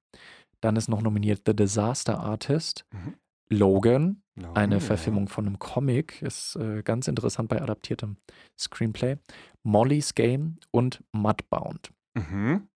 Dann 0.60 0.76
ist 0.76 0.88
noch 0.88 1.02
nominiert 1.02 1.42
The 1.46 1.54
Disaster 1.54 2.18
Artist, 2.20 2.84
Mhm. 2.92 3.14
Logan, 3.48 4.22
Logan, 4.36 4.56
eine 4.56 4.74
ja. 4.76 4.80
Verfilmung 4.80 5.28
von 5.28 5.46
einem 5.46 5.58
Comic, 5.58 6.22
ist 6.22 6.56
äh, 6.56 6.82
ganz 6.82 7.08
interessant 7.08 7.48
bei 7.48 7.60
adaptiertem 7.60 8.16
Screenplay. 8.58 9.16
Molly's 9.62 10.14
Game 10.14 10.58
und 10.70 11.02
Mudbound. 11.12 11.90
Mhm. 12.14 12.68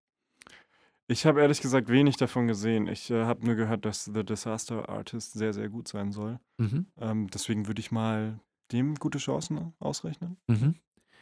Ich 1.11 1.25
habe 1.25 1.41
ehrlich 1.41 1.63
gesagt 1.63 1.89
wenig 1.89 2.19
davon 2.19 2.47
gesehen. 2.47 2.87
Ich 2.87 3.11
äh, 3.11 3.25
habe 3.25 3.45
nur 3.45 3.55
gehört, 3.55 3.87
dass 3.87 4.05
The 4.05 4.25
Disaster 4.25 4.91
Artist 4.91 5.33
sehr, 5.33 5.55
sehr 5.55 5.71
gut 5.71 5.89
sein 5.89 6.13
soll. 6.13 6.39
Mhm. 6.59 6.87
Ähm, 7.01 7.29
deswegen 7.29 7.67
würde 7.67 7.81
ich 7.81 7.91
mal 7.91 8.39
dem 8.73 8.95
gute 8.97 9.17
Chancen 9.19 9.73
ausrechnen. 9.79 10.37
Mhm. 10.49 10.75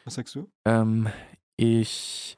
Was 0.04 0.14
sagst 0.14 0.34
du? 0.34 0.50
Ähm, 0.64 1.08
ich, 1.56 2.36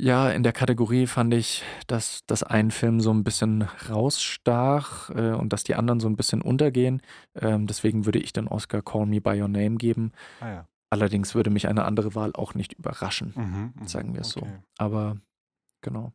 ja, 0.00 0.30
in 0.30 0.42
der 0.42 0.52
Kategorie 0.52 1.06
fand 1.06 1.34
ich, 1.34 1.62
dass, 1.86 2.24
dass 2.26 2.42
ein 2.42 2.70
Film 2.70 3.00
so 3.00 3.12
ein 3.12 3.24
bisschen 3.24 3.62
rausstach 3.88 5.10
äh, 5.10 5.32
und 5.32 5.52
dass 5.52 5.64
die 5.64 5.74
anderen 5.74 6.00
so 6.00 6.08
ein 6.08 6.16
bisschen 6.16 6.42
untergehen. 6.42 7.02
Ähm, 7.34 7.66
deswegen 7.66 8.06
würde 8.06 8.18
ich 8.18 8.32
den 8.32 8.48
Oscar 8.48 8.82
Call 8.82 9.06
Me 9.06 9.20
By 9.20 9.40
Your 9.40 9.48
Name 9.48 9.76
geben. 9.76 10.12
Ah 10.40 10.48
ja. 10.48 10.66
Allerdings 10.90 11.34
würde 11.34 11.50
mich 11.50 11.68
eine 11.68 11.84
andere 11.84 12.14
Wahl 12.14 12.32
auch 12.34 12.54
nicht 12.54 12.72
überraschen, 12.72 13.32
Mhm, 13.36 13.72
mhm, 13.80 13.86
sagen 13.86 14.14
wir 14.14 14.22
es 14.22 14.30
so. 14.30 14.40
okay. 14.40 14.58
Aber 14.78 15.16
genau. 15.82 16.12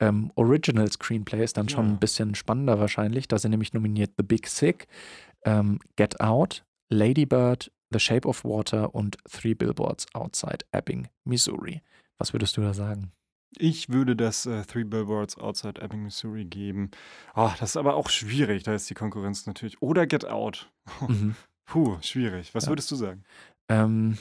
Ähm, 0.00 0.30
Original 0.36 0.90
Screenplay 0.90 1.42
ist 1.44 1.56
dann 1.56 1.68
schon 1.68 1.86
Ja. 1.86 1.92
ein 1.92 1.98
bisschen 1.98 2.34
spannender 2.34 2.78
wahrscheinlich. 2.78 3.26
Da 3.28 3.38
sind 3.38 3.50
nämlich 3.52 3.72
nominiert 3.72 4.12
The 4.18 4.22
Big 4.24 4.46
Sick, 4.46 4.86
ähm, 5.44 5.78
Get 5.96 6.20
Out, 6.20 6.64
Lady 6.90 7.26
Bird, 7.26 7.70
The 7.90 7.98
Shape 8.00 8.26
of 8.28 8.44
Water 8.44 8.94
und 8.94 9.16
Three 9.30 9.54
Billboards 9.54 10.06
Outside 10.14 10.58
Ebbing, 10.72 11.08
Missouri. 11.24 11.80
Was 12.18 12.32
würdest 12.32 12.56
du 12.56 12.60
da 12.60 12.74
sagen? 12.74 13.12
Ich 13.56 13.88
würde 13.88 14.16
das 14.16 14.46
äh, 14.46 14.62
Three 14.64 14.84
Billboards 14.84 15.38
Outside 15.38 15.80
Ebbing, 15.80 16.02
Missouri 16.02 16.44
geben. 16.44 16.90
Oh, 17.36 17.50
das 17.60 17.70
ist 17.70 17.76
aber 17.76 17.94
auch 17.94 18.08
schwierig. 18.10 18.64
Da 18.64 18.74
ist 18.74 18.90
die 18.90 18.94
Konkurrenz 18.94 19.46
natürlich. 19.46 19.80
Oder 19.80 20.06
Get 20.06 20.26
Out. 20.26 20.70
Mhm. 21.08 21.34
Puh, 21.66 21.96
schwierig. 22.02 22.54
Was 22.54 22.64
Ja. 22.64 22.70
würdest 22.72 22.90
du 22.90 22.96
sagen? 22.96 23.22
Ähm, 23.70 24.18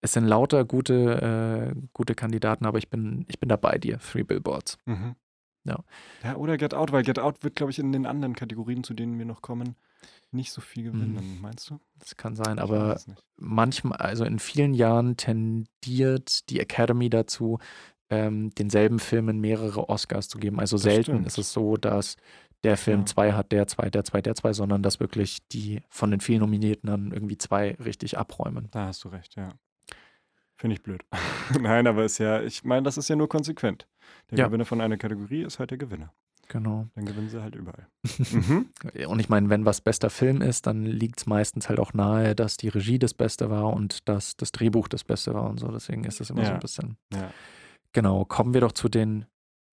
es 0.00 0.14
sind 0.14 0.24
lauter 0.26 0.64
gute, 0.64 1.74
äh, 1.76 1.80
gute 1.92 2.14
Kandidaten, 2.14 2.64
aber 2.64 2.78
ich 2.78 2.88
bin, 2.88 3.24
ich 3.28 3.38
bin 3.38 3.48
da 3.48 3.56
bei 3.56 3.76
dir. 3.78 3.98
Three 3.98 4.22
Billboards. 4.22 4.78
Mhm. 4.86 5.16
Ja. 5.64 5.84
Ja, 6.24 6.36
oder 6.36 6.56
Get 6.56 6.72
Out, 6.74 6.90
weil 6.92 7.02
Get 7.02 7.18
Out 7.18 7.44
wird, 7.44 7.56
glaube 7.56 7.70
ich, 7.72 7.78
in 7.78 7.92
den 7.92 8.06
anderen 8.06 8.34
Kategorien, 8.34 8.84
zu 8.84 8.94
denen 8.94 9.18
wir 9.18 9.26
noch 9.26 9.42
kommen, 9.42 9.76
nicht 10.32 10.52
so 10.52 10.60
viel 10.60 10.84
gewinnen, 10.84 11.38
meinst 11.40 11.70
du? 11.70 11.78
Das 11.98 12.16
kann 12.16 12.34
sein, 12.34 12.58
Ich 12.58 12.64
Mhm. 12.64 12.74
aber 12.74 13.00
manchmal, 13.36 13.98
also 13.98 14.24
in 14.24 14.38
vielen 14.38 14.74
Jahren 14.74 15.16
tendiert 15.16 16.48
die 16.50 16.60
Academy 16.60 17.10
dazu, 17.10 17.58
ähm, 18.10 18.54
denselben 18.54 18.98
Filmen 18.98 19.40
mehrere 19.40 19.88
Oscars 19.88 20.28
zu 20.28 20.38
geben. 20.38 20.60
Also 20.60 20.76
Das 20.76 20.82
selten 20.82 21.02
stimmt. 21.12 21.26
ist 21.26 21.38
es 21.38 21.52
so, 21.52 21.76
dass 21.76 22.16
der 22.62 22.76
Film 22.76 23.00
Ja. 23.00 23.06
zwei 23.06 23.32
hat, 23.32 23.52
der 23.52 23.66
zwei, 23.66 23.90
der 23.90 24.04
zwei, 24.04 24.20
der 24.22 24.34
zwei, 24.34 24.52
sondern 24.52 24.82
dass 24.82 25.00
wirklich 25.00 25.38
die 25.48 25.80
von 25.88 26.10
den 26.10 26.20
vielen 26.20 26.40
Nominierten 26.40 26.88
dann 26.88 27.10
irgendwie 27.12 27.38
zwei 27.38 27.72
richtig 27.82 28.18
abräumen. 28.18 28.68
Da 28.70 28.86
hast 28.86 29.02
du 29.04 29.08
recht, 29.08 29.34
ja. 29.36 29.54
Finde 30.56 30.74
ich 30.74 30.82
blöd. 30.82 31.02
Nein, 31.60 31.86
aber 31.86 32.04
ist 32.04 32.18
ja, 32.18 32.40
ich 32.42 32.62
meine, 32.62 32.82
das 32.84 32.96
ist 32.98 33.08
ja 33.08 33.16
nur 33.16 33.28
konsequent. 33.28 33.88
Der 34.30 34.38
Ja. 34.38 34.46
Gewinner 34.46 34.64
von 34.64 34.80
einer 34.80 34.96
Kategorie 34.96 35.42
ist 35.42 35.58
halt 35.58 35.70
der 35.72 35.78
Gewinner. 35.78 36.12
Genau. 36.48 36.86
Dann 36.94 37.04
gewinnen 37.06 37.28
sie 37.28 37.40
halt 37.42 37.54
überall. 37.54 37.86
mhm. 38.30 38.68
Und 39.06 39.20
ich 39.20 39.28
meine, 39.28 39.48
wenn 39.48 39.64
was 39.64 39.80
bester 39.80 40.10
Film 40.10 40.42
ist, 40.42 40.66
dann 40.66 40.84
liegt 40.84 41.20
es 41.20 41.26
meistens 41.26 41.68
halt 41.68 41.80
auch 41.80 41.94
nahe, 41.94 42.34
dass 42.34 42.56
die 42.56 42.68
Regie 42.68 42.98
das 42.98 43.14
Beste 43.14 43.48
war 43.48 43.72
und 43.72 44.08
dass 44.08 44.36
das 44.36 44.52
Drehbuch 44.52 44.88
das 44.88 45.04
Beste 45.04 45.32
war 45.34 45.48
und 45.48 45.58
so. 45.60 45.68
Deswegen 45.68 46.04
ist 46.04 46.20
das 46.20 46.30
immer 46.30 46.42
so 46.44 46.48
Ja. 46.50 46.54
ein 46.54 46.60
bisschen. 46.60 46.96
Ja. 47.12 47.30
Genau. 47.92 48.24
Kommen 48.24 48.52
wir 48.54 48.60
doch 48.60 48.72
zu 48.72 48.88
den 48.88 49.24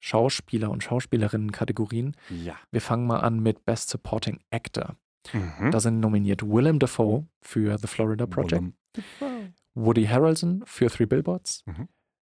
Schauspieler- 0.02 0.70
und 0.72 0.84
Schauspielerinnen-Kategorien. 0.84 2.16
Ja. 2.30 2.56
Wir 2.72 2.82
fangen 2.82 3.06
mal 3.08 3.20
an 3.20 3.40
mit 3.42 3.66
Best 3.66 3.90
Supporting 3.90 4.40
Actor. 4.52 4.96
Mhm. 5.34 5.72
Da 5.72 5.80
sind 5.82 6.00
nominiert 6.00 6.44
Willem 6.44 6.80
Dafoe 6.80 7.28
für 7.42 7.78
The 7.78 7.88
Florida 7.88 8.26
Project, 8.26 8.72
Willem. 9.20 9.54
Woody 9.76 10.06
Harrelson 10.06 10.64
für 10.66 10.88
Three 10.90 11.06
Billboards, 11.06 11.64
Mhm. 11.66 11.90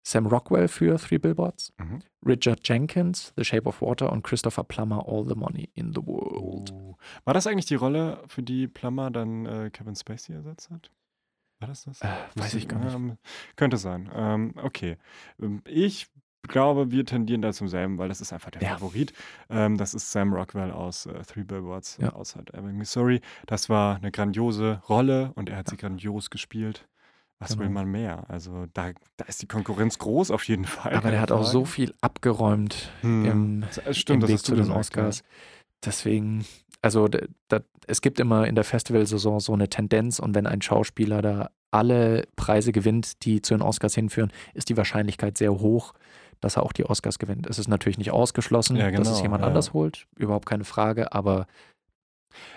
Sam 0.08 0.26
Rockwell 0.28 0.68
für 0.68 0.96
Three 0.98 1.18
Billboards, 1.18 1.72
Mhm. 1.78 1.98
Richard 2.24 2.60
Jenkins, 2.62 3.32
The 3.36 3.44
Shape 3.44 3.66
of 3.68 3.82
Water 3.82 4.12
und 4.12 4.22
Christopher 4.22 4.62
Plummer, 4.62 5.04
All 5.08 5.24
the 5.28 5.34
Money 5.34 5.68
in 5.74 5.92
the 5.92 6.00
World. 6.06 6.70
Oh. 6.72 6.96
War 7.24 7.34
das 7.34 7.48
eigentlich 7.48 7.66
die 7.66 7.74
Rolle, 7.74 8.22
für 8.28 8.42
die 8.44 8.68
Plummer 8.68 9.10
dann 9.10 9.46
äh, 9.46 9.70
Kevin 9.72 9.96
Spacey 9.96 10.32
ersetzt 10.34 10.70
hat? 10.70 10.92
War 11.58 11.66
das 11.68 11.84
das? 11.84 12.02
Äh, 12.02 12.08
weiß 12.36 12.54
ich 12.54 12.68
gar 12.68 12.78
nicht. 12.78 12.94
Ähm, 12.94 13.18
könnte 13.56 13.78
sein. 13.78 14.08
Ähm, 14.14 14.54
okay. 14.62 14.96
Ähm, 15.42 15.62
Ich 15.66 16.06
glaube, 16.46 16.92
wir 16.92 17.04
tendieren 17.04 17.42
da 17.42 17.52
zum 17.52 17.66
selben, 17.66 17.98
weil 17.98 18.08
das 18.08 18.20
ist 18.20 18.32
einfach 18.32 18.52
der 18.52 18.62
Ja. 18.62 18.74
Favorit. 18.74 19.12
Ähm, 19.50 19.76
das 19.76 19.92
ist 19.94 20.12
Sam 20.12 20.32
Rockwell 20.32 20.70
aus 20.70 21.06
äh, 21.06 21.20
Three 21.24 21.42
Billboards 21.42 21.98
Ja. 22.00 22.12
Outside 22.12 22.52
Ebbing, 22.52 22.76
Missouri. 22.76 23.20
Das 23.46 23.68
war 23.68 23.96
eine 23.96 24.12
grandiose 24.12 24.80
Rolle 24.88 25.32
und 25.34 25.48
er 25.48 25.56
hat 25.56 25.66
Ja. 25.66 25.70
sie 25.72 25.76
grandios 25.78 26.30
gespielt. 26.30 26.86
Was 27.38 27.58
will 27.58 27.66
Genau. 27.66 27.80
man 27.80 27.90
mehr? 27.90 28.24
Also 28.30 28.64
da, 28.72 28.92
da 29.18 29.24
ist 29.26 29.42
die 29.42 29.46
Konkurrenz 29.46 29.98
groß 29.98 30.30
auf 30.30 30.44
jeden 30.48 30.64
Fall. 30.64 30.94
Aber 30.94 31.10
der 31.10 31.20
hat 31.20 31.32
auch 31.32 31.44
so 31.44 31.64
viel 31.66 31.92
abgeräumt 32.00 32.90
Hm. 33.02 33.24
im, 33.26 33.64
Das- 33.84 33.96
Stimmt, 33.96 34.22
im 34.24 34.28
Weg 34.30 34.38
zu 34.38 34.54
den. 34.54 34.70
Oscars. 34.70 35.22
Deswegen, 35.84 36.44
also 36.82 37.08
da, 37.08 37.60
es 37.86 38.00
gibt 38.00 38.20
immer 38.20 38.46
in 38.46 38.54
der 38.54 38.64
Festivalsaison 38.64 39.40
so 39.40 39.52
eine 39.52 39.68
Tendenz 39.68 40.18
und 40.18 40.34
wenn 40.34 40.46
ein 40.46 40.62
Schauspieler 40.62 41.20
da 41.22 41.50
alle 41.70 42.26
Preise 42.36 42.72
gewinnt, 42.72 43.24
die 43.24 43.42
zu 43.42 43.54
den 43.54 43.62
Oscars 43.62 43.94
hinführen, 43.94 44.32
ist 44.54 44.68
die 44.70 44.76
Wahrscheinlichkeit 44.76 45.36
sehr 45.36 45.52
hoch, 45.52 45.92
dass 46.40 46.56
er 46.56 46.62
auch 46.62 46.72
die 46.72 46.86
Oscars 46.86 47.18
gewinnt. 47.18 47.46
Es 47.46 47.58
ist 47.58 47.68
natürlich 47.68 47.98
nicht 47.98 48.10
ausgeschlossen, 48.12 48.76
Ja, 48.76 48.90
dass 48.90 49.00
es 49.00 49.06
genau, 49.14 49.22
jemand 49.22 49.42
ja. 49.42 49.48
anders 49.48 49.72
holt, 49.74 50.06
überhaupt 50.16 50.46
keine 50.46 50.64
Frage, 50.64 51.12
aber 51.12 51.46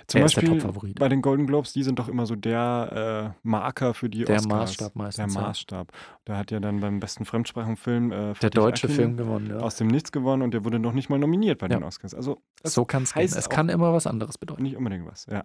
Zum 0.08 0.20
er 0.22 0.26
ist 0.26 0.36
der 0.38 0.42
Beispiel 0.50 0.94
bei 0.98 1.08
den 1.10 1.22
Golden 1.22 1.46
Globes, 1.48 1.74
die 1.74 1.84
sind 1.84 2.00
doch 2.00 2.08
immer 2.08 2.26
so 2.26 2.36
der 2.36 3.34
äh, 3.36 3.40
Marker 3.48 3.94
für 3.94 4.10
die 4.10 4.24
Der 4.26 4.38
Oscars. 4.38 4.48
Maßstab 4.60 4.96
meistens, 4.96 5.34
Der. 5.34 5.42
Maßstab. 5.44 5.92
Da 6.26 6.38
hat 6.38 6.52
ja 6.52 6.60
dann 6.60 6.80
beim 6.80 7.00
besten 7.00 7.26
Fremdsprachenfilm 7.26 8.12
äh, 8.12 8.34
Der 8.42 8.50
deutsche 8.50 8.88
Akin 8.88 8.96
Film 8.96 9.18
gewonnen, 9.18 9.50
ja. 9.52 9.58
aus 9.58 9.76
dem 9.76 9.88
Nichts 9.88 10.12
gewonnen 10.12 10.42
und 10.42 10.54
der 10.54 10.66
wurde 10.66 10.80
noch 10.80 10.94
nicht 10.94 11.10
mal 11.10 11.20
nominiert 11.20 11.60
bei 11.60 11.68
Ja. 11.68 11.78
den 11.78 11.84
Oscars. 11.84 12.14
Also 12.16 12.42
So 12.64 12.86
kann 12.86 13.04
es 13.04 13.14
gehen. 13.14 13.24
Es 13.24 13.50
kann 13.50 13.70
immer 13.70 13.94
was 13.94 14.08
anderes 14.08 14.38
bedeuten. 14.38 14.64
nicht 14.64 14.76
unbedingt 14.78 15.06
was. 15.06 15.26
Ja. 15.30 15.44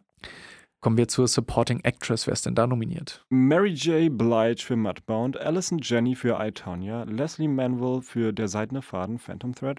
Kommen 0.81 0.99
wir 0.99 1.09
zur 1.09 1.29
Supporting 1.29 1.81
Actress. 1.81 2.27
Wer 2.27 2.35
ist 2.35 2.45
denn 2.45 2.55
da 2.55 2.67
nominiert? 2.67 3.25
Mary 3.31 3.71
J. 3.71 4.11
Blige 4.19 4.63
für 4.63 4.77
Mudbound, 4.77 5.41
Alison 5.41 5.79
Jenny 5.83 6.15
für 6.15 6.39
I, 6.39 6.53
Tonya, 6.53 7.05
Leslie 7.05 7.49
Manville 7.49 8.03
für 8.03 8.35
Der 8.35 8.49
Seidene 8.49 8.83
Faden, 8.83 9.19
Phantom 9.19 9.55
Thread, 9.55 9.79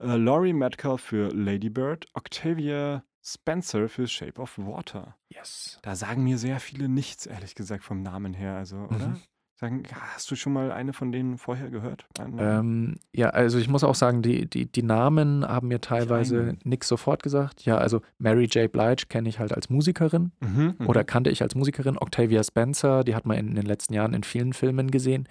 äh, 0.00 0.16
Laurie 0.16 0.52
Metcalf 0.52 1.02
für 1.02 1.28
Lady 1.28 1.70
Bird, 1.70 2.06
Octavia 2.14 3.04
Spencer 3.22 3.88
für 3.88 4.06
Shape 4.06 4.40
of 4.40 4.56
Water. 4.58 5.16
Yes. 5.32 5.78
Da 5.82 5.94
sagen 5.94 6.24
mir 6.24 6.38
sehr 6.38 6.60
viele 6.60 6.88
nichts, 6.88 7.26
ehrlich 7.26 7.54
gesagt, 7.54 7.84
vom 7.84 8.02
Namen 8.02 8.34
her. 8.34 8.56
Also, 8.56 8.76
oder? 8.76 9.08
Mhm. 9.08 9.16
Sagen, 9.56 9.82
hast 9.92 10.30
du 10.30 10.36
schon 10.36 10.54
mal 10.54 10.72
eine 10.72 10.94
von 10.94 11.12
denen 11.12 11.36
vorher 11.36 11.68
gehört? 11.68 12.06
Ähm, 12.38 12.96
ja, 13.14 13.28
also 13.28 13.58
ich 13.58 13.68
muss 13.68 13.84
auch 13.84 13.94
sagen, 13.94 14.22
die, 14.22 14.48
die, 14.48 14.64
die 14.72 14.82
Namen 14.82 15.46
haben 15.46 15.68
mir 15.68 15.82
teilweise 15.82 16.56
nix 16.64 16.88
sofort 16.88 17.22
gesagt. 17.22 17.66
Ja, 17.66 17.76
also 17.76 18.00
Mary 18.16 18.46
J. 18.46 18.72
Blige 18.72 19.04
kenne 19.10 19.28
ich 19.28 19.38
halt 19.38 19.52
als 19.52 19.68
Musikerin 19.68 20.32
Mhm, 20.40 20.76
mhm. 20.78 20.86
oder 20.86 21.04
kannte 21.04 21.28
ich 21.28 21.42
als 21.42 21.54
Musikerin. 21.54 21.98
Octavia 21.98 22.42
Spencer, 22.42 23.04
die 23.04 23.14
hat 23.14 23.26
man 23.26 23.36
in 23.36 23.54
den 23.54 23.66
letzten 23.66 23.92
Jahren 23.92 24.14
in 24.14 24.22
vielen 24.24 24.54
Filmen 24.54 24.90
gesehen. 24.90 25.28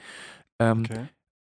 Ähm, 0.59 0.81
Okay. 0.81 1.07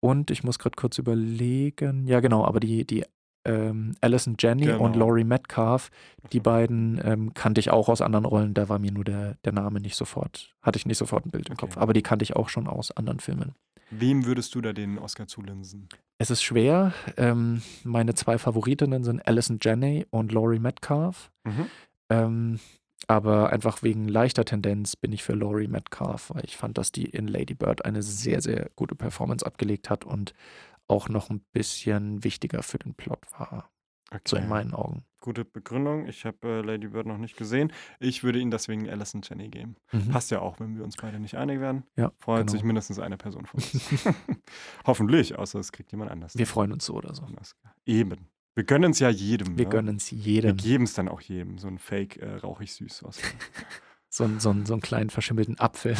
Und 0.00 0.30
ich 0.32 0.42
muss 0.42 0.58
gerade 0.58 0.74
kurz 0.74 0.96
überlegen. 0.98 2.08
Ja, 2.08 2.20
genau, 2.20 2.44
aber 2.44 2.58
die, 2.58 2.84
die 2.86 3.04
ähm, 3.44 3.94
Alison 4.00 4.36
Jenny 4.38 4.70
und 4.70 4.92
Genau. 4.92 5.06
Laurie 5.06 5.24
Metcalf, 5.24 5.90
die 6.32 6.38
Okay. 6.38 6.40
beiden 6.40 7.00
ähm, 7.04 7.34
kannte 7.34 7.60
ich 7.60 7.70
auch 7.70 7.88
aus 7.88 8.00
anderen 8.00 8.24
Rollen. 8.24 8.54
Da 8.54 8.68
war 8.68 8.78
mir 8.78 8.92
nur 8.92 9.04
der, 9.04 9.36
der 9.44 9.52
Name 9.52 9.80
nicht 9.80 9.96
sofort, 9.96 10.54
hatte 10.62 10.76
ich 10.78 10.86
nicht 10.86 10.98
sofort 10.98 11.26
ein 11.26 11.30
Bild 11.30 11.48
im 11.48 11.54
Okay. 11.54 11.66
Kopf. 11.66 11.76
Aber 11.76 11.92
die 11.92 12.02
kannte 12.02 12.22
ich 12.22 12.36
auch 12.36 12.48
schon 12.48 12.66
aus 12.68 12.90
anderen 12.92 13.20
Filmen. 13.20 13.54
Wem 13.90 14.24
würdest 14.24 14.54
du 14.54 14.60
da 14.62 14.72
den 14.72 14.98
Oscar 14.98 15.26
zulinsen? 15.26 15.88
Es 16.18 16.30
ist 16.30 16.42
schwer. 16.42 16.94
Ähm, 17.16 17.60
meine 17.84 18.14
zwei 18.14 18.38
Favoritinnen 18.38 19.04
sind 19.04 19.26
Alison 19.26 19.58
Janney 19.60 20.06
und 20.10 20.32
Laurie 20.32 20.60
Metcalf. 20.60 21.30
Mhm. 21.44 21.66
Ähm, 22.08 22.60
aber 23.08 23.50
einfach 23.52 23.82
wegen 23.82 24.06
leichter 24.08 24.44
Tendenz 24.44 24.94
bin 24.96 25.12
ich 25.12 25.22
für 25.24 25.34
Laurie 25.34 25.66
Metcalf, 25.66 26.30
weil 26.32 26.44
ich 26.44 26.56
fand, 26.56 26.78
dass 26.78 26.92
die 26.92 27.04
in 27.04 27.26
Lady 27.26 27.52
Bird 27.54 27.84
eine 27.84 28.02
sehr, 28.02 28.40
sehr 28.40 28.70
gute 28.76 28.94
Performance 28.94 29.44
abgelegt 29.44 29.90
hat 29.90 30.04
und 30.04 30.32
auch 30.88 31.08
noch 31.08 31.30
ein 31.30 31.40
bisschen 31.52 32.22
wichtiger 32.24 32.62
für 32.62 32.78
den 32.78 32.94
Plot 32.94 33.20
war. 33.38 33.70
So 34.26 34.36
in 34.36 34.42
Okay. 34.42 34.48
meinen 34.50 34.74
Augen. 34.74 35.04
Gute 35.20 35.44
Begründung. 35.46 36.06
Ich 36.06 36.26
habe 36.26 36.36
äh, 36.46 36.60
Lady 36.60 36.88
Bird 36.88 37.06
noch 37.06 37.16
nicht 37.16 37.36
gesehen. 37.36 37.72
Ich 37.98 38.22
würde 38.24 38.40
ihn 38.40 38.50
deswegen 38.50 38.90
Alison 38.90 39.22
Jenny 39.22 39.48
geben. 39.48 39.76
Mhm. 39.92 40.08
Passt 40.10 40.30
ja 40.30 40.40
auch, 40.40 40.60
wenn 40.60 40.76
wir 40.76 40.84
uns 40.84 40.96
beide 40.96 41.18
nicht 41.18 41.36
einig 41.36 41.60
werden. 41.60 41.84
Ja, 41.96 42.12
Freut 42.18 42.40
genau. 42.40 42.52
sich 42.52 42.62
mindestens 42.62 42.98
eine 42.98 43.16
Person 43.16 43.46
von 43.46 43.60
uns. 43.62 44.04
Hoffentlich, 44.86 45.38
außer 45.38 45.58
es 45.60 45.72
kriegt 45.72 45.92
jemand 45.92 46.10
anders. 46.10 46.36
Wir 46.36 46.46
freuen 46.46 46.72
uns 46.72 46.84
so 46.84 46.94
oder 46.94 47.14
so. 47.14 47.24
Eben. 47.86 48.28
Wir 48.54 48.64
gönnen 48.64 48.90
es 48.90 48.98
ja 48.98 49.08
jedem. 49.08 49.56
Wir 49.56 49.64
ne? 49.64 49.70
gönnen 49.70 49.96
es 49.96 50.12
Wir 50.12 50.18
jedem. 50.18 50.56
geben 50.58 50.84
es 50.84 50.92
dann 50.92 51.08
auch 51.08 51.22
jedem. 51.22 51.56
So 51.56 51.68
ein 51.68 51.78
Fake 51.78 52.16
äh, 52.18 52.34
rauchig 52.36 52.74
süß. 52.74 53.04
So, 54.14 54.28
so, 54.38 54.54
so 54.66 54.74
einen 54.74 54.82
kleinen 54.82 55.08
verschimmelten 55.08 55.58
Apfel. 55.58 55.96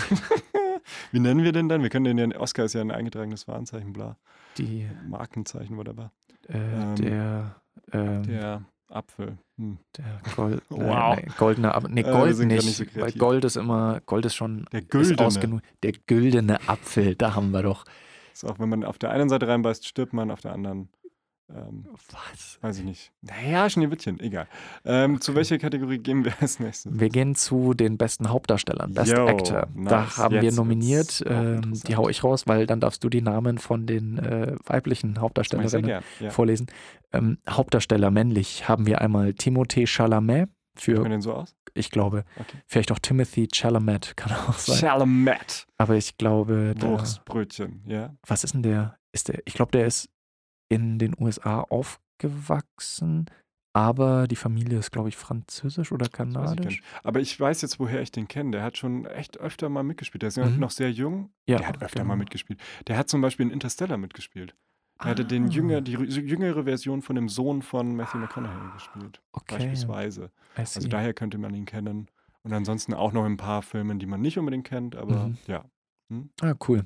Wie 1.11 1.21
nennen 1.21 1.43
wir 1.45 1.53
den 1.53 1.69
dann? 1.69 1.83
Wir 1.83 1.91
können 1.91 2.17
den 2.17 2.31
ja, 2.33 2.39
Oscar 2.41 2.65
ist 2.65 2.75
ja 2.75 2.81
ein 2.81 2.91
eingetragenes 2.91 3.47
Warenzeichen, 3.49 3.93
bla. 3.93 4.17
Die, 4.59 4.87
Markenzeichen, 5.09 5.77
whatever. 5.77 6.11
äh, 6.49 6.57
Ähm, 6.59 6.95
der, 6.97 7.57
ähm, 7.93 8.23
Der 8.25 8.63
Apfel. 8.89 9.39
Hm. 9.57 9.79
Der 9.97 10.21
Gold, 10.37 10.63
Wow. 10.71 11.19
äh, 11.19 11.27
goldene, 11.39 11.75
Ab- 11.75 11.87
nee, 11.89 12.01
Äh, 12.01 12.05
Gold 12.05 12.37
grad 12.37 12.47
nicht, 12.47 12.63
so 12.77 12.85
weil. 12.95 13.13
Gold 13.13 13.45
ist 13.45 13.57
immer, 13.57 14.01
Gold 14.05 14.27
ist 14.27 14.35
schon 14.35 14.67
Der 14.73 14.83
Güldene. 14.83 15.63
Der 15.83 15.93
güldene 16.07 16.59
Apfel, 16.69 17.15
da 17.15 17.35
haben 17.35 17.51
wir 17.53 17.63
doch. 17.63 17.85
Ist 18.35 18.45
auch, 18.45 18.59
wenn 18.59 18.69
man 18.69 18.85
auf 18.85 18.99
der 18.99 19.11
einen 19.11 19.29
Seite 19.29 19.49
reinbeißt, 19.49 19.87
stirbt 19.87 20.13
man, 20.13 20.31
auf 20.31 20.41
der 20.41 20.53
anderen, 20.53 20.89
ähm, 21.55 21.87
Was? 22.11 22.59
weiß 22.61 22.79
ich 22.79 22.85
nicht. 22.85 23.13
Naja, 23.23 23.69
Schneewittchen, 23.69 24.19
egal. 24.21 24.47
Ähm, 24.85 25.21
Zu 25.21 25.33
Okay. 25.33 25.37
welcher 25.39 25.59
Kategorie 25.59 25.99
gehen 25.99 26.25
wir 26.25 26.33
als 26.41 26.59
nächstes? 26.61 26.99
Wir 26.99 27.09
gehen 27.09 27.35
zu 27.35 27.75
den 27.75 27.99
besten 27.99 28.29
Hauptdarstellern, 28.29 28.95
Best 28.95 29.13
Yo, 29.13 29.27
Actor. 29.27 29.67
nice. 29.75 29.89
Da 29.91 30.17
haben 30.17 30.35
Jetzt 30.35 30.43
wir 30.43 30.53
nominiert, 30.53 31.23
ähm, 31.27 31.73
die 31.87 31.97
hau 31.97 32.09
ich 32.09 32.25
raus, 32.25 32.45
weil 32.47 32.67
dann 32.67 32.81
darfst 32.81 33.03
du 33.05 33.09
die 33.09 33.23
Namen 33.23 33.59
von 33.59 33.87
den 33.87 34.19
äh, 34.19 34.57
weiblichen 34.67 35.21
Hauptdarstellerinnen. 35.21 36.03
Ja. 36.21 36.31
vorlesen. 36.31 36.67
Ähm, 37.13 37.39
Hauptdarsteller 37.49 38.11
männlich 38.11 38.69
haben 38.69 38.87
wir 38.87 39.01
einmal 39.01 39.31
Timothée 39.31 39.87
Chalamet 39.87 40.49
für, 40.75 41.07
den 41.07 41.21
so 41.21 41.35
aus? 41.35 41.55
ich 41.75 41.91
glaube, 41.91 42.25
Okay. 42.41 42.57
vielleicht 42.67 42.93
auch 42.93 42.99
Timothy 42.99 43.49
Chalamet, 43.53 44.13
kann 44.17 44.33
auch 44.33 44.55
sein. 44.55 44.79
Chalamet. 44.79 45.67
Aber 45.79 45.97
ich 45.97 46.17
glaube, 46.17 46.75
der, 46.81 46.89
Wurstbrötchen, 46.91 47.83
ja. 47.87 48.15
was 48.27 48.45
ist 48.45 48.55
denn 48.55 48.63
der? 48.63 48.97
Ist 49.13 49.29
der? 49.29 49.41
Ich 49.45 49.53
glaube, 49.55 49.73
der 49.73 49.87
ist 49.87 50.09
in 50.73 50.99
den 50.99 51.15
USA 51.19 51.61
aufgewachsen, 51.61 53.27
aber 53.75 54.27
die 54.29 54.37
Familie 54.37 54.79
ist, 54.79 54.91
glaube 54.93 55.09
ich, 55.09 55.17
französisch 55.17 55.93
oder 55.93 56.07
ich 56.07 56.13
kanadisch. 56.13 56.67
nicht. 56.67 56.83
Aber 57.03 57.21
ich 57.21 57.39
weiß 57.39 57.63
jetzt, 57.63 57.81
woher 57.81 58.03
ich 58.03 58.11
den 58.13 58.29
kenne. 58.29 58.51
Der 58.51 58.63
hat 58.63 58.77
schon 58.77 59.07
echt 59.07 59.39
öfter 59.39 59.69
mal 59.71 59.83
mitgespielt. 59.83 60.23
Der 60.23 60.29
ist 60.29 60.37
Mhm. 60.39 60.59
noch 60.59 60.71
sehr 60.71 60.91
jung. 60.93 61.33
Ja, 61.49 61.57
der 61.59 61.69
hat 61.69 61.83
öfter 61.83 62.01
genau. 62.01 62.09
mal 62.09 62.17
mitgespielt. 62.17 62.61
Der 62.87 62.99
hat 62.99 63.09
zum 63.09 63.21
Beispiel 63.23 63.47
in 63.47 63.53
Interstellar 63.53 63.97
mitgespielt. 63.97 64.55
Er 64.99 65.07
hatte 65.11 65.25
den 65.25 65.47
Ah, 65.47 65.51
jünger, 65.51 65.81
die 65.81 65.93
jüngere 65.93 66.63
Version 66.65 67.03
von 67.03 67.17
dem 67.17 67.29
Sohn 67.29 67.63
von 67.63 67.97
Matthew 67.97 68.19
McConaughey 68.19 68.71
gespielt. 68.71 69.21
Okay, 69.33 69.57
Beispielsweise. 69.57 70.31
Also 70.55 70.87
daher 70.89 71.13
könnte 71.13 71.39
man 71.39 71.55
ihn 71.55 71.65
kennen. 71.65 72.09
Und 72.45 72.53
ansonsten 72.53 72.95
auch 72.95 73.13
noch 73.13 73.25
ein 73.25 73.37
paar 73.37 73.63
Filmen, 73.63 73.99
die 73.99 74.07
man 74.07 74.21
nicht 74.21 74.39
unbedingt 74.39 74.67
kennt, 74.67 74.95
aber 74.97 75.29
Mhm. 75.29 75.39
ja. 75.49 75.65
Ah, 76.43 76.55
cool. 76.69 76.85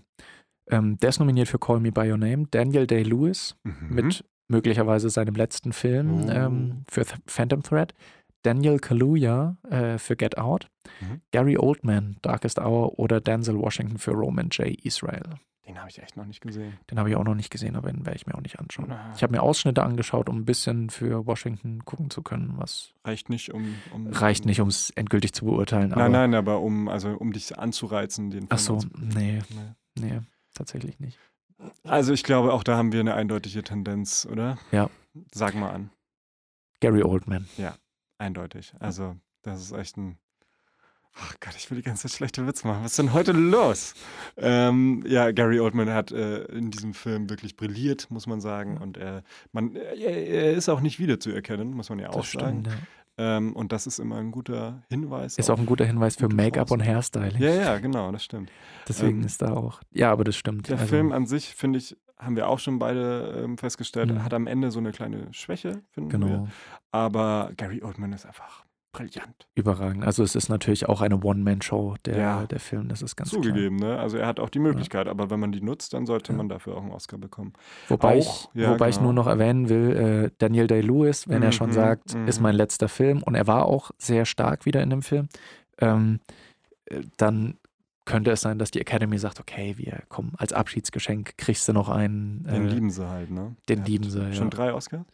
Ähm, 0.70 0.98
der 0.98 1.11
ist 1.11 1.18
nominiert 1.20 1.48
für 1.48 1.59
Call 1.59 1.81
Me 1.81 1.92
By 1.92 2.11
Your 2.11 2.18
Name. 2.18 2.46
Daniel 2.50 2.87
Day-Lewis 2.87 3.57
Mhm. 3.64 3.94
mit 3.94 4.24
möglicherweise 4.48 5.11
seinem 5.11 5.35
letzten 5.35 5.72
Film 5.72 6.24
Oh. 6.26 6.31
ähm, 6.31 6.85
für 6.88 7.05
Th 7.05 7.16
Phantom 7.26 7.62
Thread. 7.62 7.94
Daniel 8.42 8.79
Kaluuya 8.79 9.57
äh, 9.68 9.98
für 9.98 10.14
Get 10.16 10.38
Out. 10.38 10.68
Mhm. 11.00 11.20
Gary 11.33 11.57
Oldman, 11.59 12.16
Darkest 12.22 12.59
Hour 12.61 12.98
oder 12.98 13.20
Denzel 13.20 13.59
Washington 13.59 13.98
für 13.98 14.12
Roman 14.12 14.48
J. 14.50 14.68
Israel. 14.85 15.24
Den 15.66 15.79
habe 15.81 15.90
ich 15.90 16.00
echt 16.00 16.16
noch 16.16 16.26
nicht 16.26 16.40
gesehen. 16.42 16.74
Den 16.88 17.00
habe 17.00 17.11
ich 17.11 17.16
auch 17.16 17.24
noch 17.24 17.35
nicht 17.35 17.50
gesehen, 17.50 17.74
aber 17.74 17.90
den 17.90 18.07
werde 18.07 18.14
ich 18.16 18.24
mir 18.24 18.37
auch 18.37 18.40
nicht 18.40 18.61
anschauen. 18.61 18.92
Ah. 18.92 19.12
Ich 19.16 19.24
habe 19.24 19.33
mir 19.33 19.42
Ausschnitte 19.42 19.83
angeschaut, 19.83 20.29
um 20.29 20.37
ein 20.38 20.44
bisschen 20.44 20.90
für 20.90 21.26
Washington 21.26 21.85
gucken 21.85 22.09
zu 22.09 22.22
können, 22.22 22.52
was 22.57 22.92
Reicht 23.05 23.31
nicht, 23.31 23.52
um. 23.52 23.74
um 23.92 24.07
reicht 24.07 24.46
nicht, 24.46 24.61
um 24.61 24.68
es 24.68 24.90
endgültig 24.90 25.33
zu 25.33 25.44
beurteilen. 25.44 25.92
Aber, 25.92 26.02
Nein, 26.02 26.12
nein, 26.12 26.35
aber 26.35 26.61
um, 26.61 26.87
also, 26.88 27.09
um 27.16 27.33
dich 27.33 27.59
anzureizen, 27.59 28.31
den 28.31 28.42
Film 28.42 28.48
Ach 28.50 28.59
so, 28.59 28.79
nee, 28.96 29.40
Nee. 29.96 30.02
nee, 30.07 30.20
tatsächlich 30.57 30.99
nicht. 31.01 31.19
Also 31.85 32.12
ich 32.12 32.23
glaube, 32.23 32.53
auch 32.53 32.62
da 32.64 32.77
haben 32.77 32.92
wir 32.92 33.01
eine 33.01 33.14
eindeutige 33.14 33.62
Tendenz, 33.62 34.27
oder? 34.31 34.59
Ja. 34.73 34.90
Sag 35.33 35.55
mal 35.55 35.71
an. 35.71 35.90
Gary 36.81 37.03
Oldman. 37.03 37.49
Eindeutig. 38.19 38.73
Also, 38.81 39.16
das 39.42 39.61
ist 39.62 39.73
echt 39.73 39.97
ein. 39.97 40.19
Ach 41.19 41.35
Gott, 41.40 41.55
ich 41.57 41.71
will 41.71 41.77
die 41.79 41.83
ganze 41.83 42.03
Zeit 42.03 42.11
schlechte 42.16 42.47
Witze 42.47 42.66
machen. 42.66 42.85
Was 42.85 42.90
ist 42.92 42.99
denn 42.99 43.14
heute 43.14 43.33
los? 43.33 43.95
Ähm, 44.37 45.03
ja, 45.07 45.31
Gary 45.33 45.61
Oldman 45.61 45.88
hat 45.88 46.12
äh, 46.12 46.45
in 46.45 46.71
diesem 46.71 46.92
Film 46.92 47.31
wirklich 47.31 47.57
brilliert, 47.57 48.11
muss 48.11 48.27
man 48.27 48.42
sagen. 48.42 48.77
Und 48.77 48.99
er, 48.99 49.23
man, 49.53 49.75
er, 49.77 49.97
er 49.97 50.53
ist 50.53 50.69
auch 50.69 50.81
nicht 50.81 50.99
wiederzuerkennen, 50.99 51.71
muss 51.73 51.88
man 51.88 51.99
ja 52.01 52.11
auch 52.11 52.16
Das 52.16 52.33
sagen. 52.33 52.64
stimmt. 52.64 52.66
Ja. 52.66 52.75
Ähm, 53.18 53.55
und 53.55 53.72
das 53.72 53.87
ist 53.87 53.98
immer 53.98 54.16
ein 54.16 54.31
guter 54.31 54.83
Hinweis. 54.90 55.38
Ist 55.38 55.48
auch 55.50 55.59
ein 55.59 55.64
guter 55.66 55.87
Hinweis 55.87 56.16
für 56.16 56.29
Make-up 56.29 56.70
und. 56.70 56.85
Hairstyling. 56.85 57.40
Ja, 57.40 57.50
ja, 57.50 57.79
genau, 57.79 58.12
das 58.12 58.22
stimmt. 58.24 58.50
Deswegen 58.87 59.20
ähm, 59.20 59.26
ist 59.26 59.40
da 59.40 59.52
auch. 59.52 59.81
Ja, 59.90 60.12
aber 60.12 60.24
das 60.24 60.37
stimmt. 60.37 60.68
Der 60.68 60.76
Also, 60.79 60.88
Film 60.88 61.12
an 61.12 61.24
sich, 61.26 61.55
finde 61.55 61.79
ich, 61.79 61.96
haben 62.18 62.37
wir 62.37 62.46
auch 62.48 62.59
schon 62.59 62.79
beide 62.79 63.42
ähm, 63.44 63.57
festgestellt, 63.57 64.11
Mhm. 64.12 64.22
hat 64.22 64.35
am 64.35 64.46
Ende 64.46 64.70
so 64.70 64.79
eine 64.81 64.92
kleine 64.92 65.33
Schwäche, 65.33 65.83
finden 65.92 66.11
wir. 66.12 66.18
Genau, 66.18 66.48
Aber 66.92 67.52
Gary 67.57 67.83
Oldman 67.83 68.12
ist 68.12 68.26
einfach 68.26 68.65
brillant. 68.96 69.46
überragend. 69.54 70.04
Also 70.04 70.22
es 70.22 70.35
ist 70.35 70.48
natürlich 70.48 70.88
auch 70.88 71.00
eine 71.00 71.16
One-Man-Show, 71.22 71.96
der, 72.04 72.16
Ja. 72.18 72.46
der 72.46 72.61
Film, 72.61 72.88
das 72.88 73.02
ist 73.02 73.16
ganz 73.16 73.30
klar. 73.30 73.42
Zugegeben, 73.42 73.76
ne? 73.76 73.98
Also 73.98 74.16
er 74.18 74.26
hat 74.26 74.40
auch 74.40 74.50
die 74.50 74.59
Möglichkeit, 74.59 75.09
aber 75.09 75.30
wenn 75.30 75.40
man 75.40 75.52
die 75.52 75.61
nutzt, 75.61 75.94
dann 75.94 76.06
sollte 76.06 76.32
Ja. 76.32 76.37
man 76.38 76.48
dafür 76.48 76.76
auch 76.76 76.82
einen 76.82 76.92
Oscar 76.92 77.18
bekommen. 77.18 77.52
Wobei, 77.88 78.18
Auch, 78.18 78.50
ich, 78.54 78.61
ja, 78.62 78.70
wobei 78.72 78.88
ich 78.88 78.96
genau. 78.96 79.06
nur 79.06 79.12
noch 79.14 79.26
erwähnen 79.26 79.68
will, 79.68 79.96
äh, 80.26 80.30
Daniel 80.38 80.66
Day-Lewis, 80.66 81.28
wenn 81.28 81.42
er 81.42 81.52
schon 81.52 81.70
Mhm, 81.70 81.74
sagt, 81.74 82.14
ist 82.26 82.38
mhm. 82.38 82.42
mein 82.42 82.54
letzter 82.56 82.88
Film 82.88 83.22
und 83.22 83.35
er 83.35 83.46
war 83.46 83.66
auch 83.66 83.90
sehr 83.98 84.24
stark 84.24 84.66
wieder 84.66 84.82
in 84.82 84.90
dem 84.90 85.02
Film, 85.02 85.28
ähm, 85.78 86.20
äh, 86.87 87.00
dann 87.16 87.59
könnte 88.04 88.30
es 88.30 88.40
sein, 88.40 88.61
dass 88.61 88.70
die 88.70 88.80
Academy 88.80 89.18
sagt, 89.18 89.40
okay, 89.40 89.74
wir 89.78 90.02
kommen 90.09 90.32
als 90.38 90.52
Abschiedsgeschenk, 90.52 91.37
kriegst 91.38 91.66
du 91.68 91.72
noch 91.72 91.88
einen. 91.88 92.44
Den 92.44 92.66
äh, 92.66 92.68
lieben 92.70 92.90
sie 92.90 93.09
halt, 93.09 93.32
ne? 93.32 93.56
den 93.68 93.78
Der 93.80 93.85
lieben 93.87 94.09
sie, 94.09 94.20
ja. 94.22 94.32
Schon 94.32 94.48
drei 94.50 94.72
Oscars? 94.72 95.04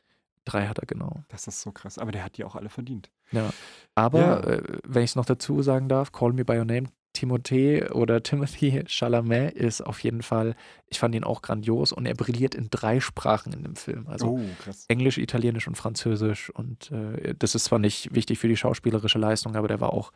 Drei 0.45 0.67
hat 0.67 0.79
er, 0.79 0.87
genau. 0.87 1.23
Das 1.29 1.47
ist 1.47 1.61
so 1.61 1.71
krass. 1.71 1.99
Aber 1.99 2.13
der 2.13 2.25
hat 2.25 2.37
die 2.37 2.45
auch 2.45 2.57
alle 2.57 2.69
verdient. 2.69 3.11
Ja. 3.31 3.51
Aber, 3.95 4.21
Ja. 4.21 4.41
äh, 4.41 4.63
wenn 4.85 5.05
ich 5.05 5.11
es 5.11 5.17
noch 5.17 5.25
dazu 5.25 5.63
sagen 5.63 5.89
darf, 5.89 6.13
Call 6.13 6.33
Me 6.33 6.45
By 6.45 6.59
Your 6.59 6.65
Name, 6.65 6.89
Timothée 7.15 7.91
oder 7.93 8.23
Timothy 8.23 8.83
Chalamet 8.87 9.53
ist 9.53 9.83
auf 9.83 10.03
jeden 10.03 10.23
Fall, 10.23 10.55
ich 10.89 10.99
fand 10.99 11.15
ihn 11.15 11.25
auch 11.25 11.43
grandios 11.43 11.93
und 11.93 12.07
er 12.07 12.15
brilliert 12.15 12.55
in 12.55 12.69
drei 12.71 13.01
Sprachen 13.01 13.53
in 13.53 13.63
dem 13.63 13.77
Film. 13.77 14.07
Also 14.09 14.39
oh, 14.39 14.41
krass. 14.65 14.87
Englisch, 14.89 15.19
Italienisch 15.19 15.69
und 15.69 15.77
Französisch. 15.77 16.51
Und 16.51 16.91
äh, 16.91 17.35
das 17.39 17.55
ist 17.55 17.65
zwar 17.65 17.79
nicht 17.79 18.15
wichtig 18.15 18.39
für 18.39 18.49
die 18.49 18.57
schauspielerische 18.57 19.19
Leistung, 19.19 19.57
aber 19.57 19.69
der 19.69 19.81
war 19.81 19.93
auch 19.93 20.13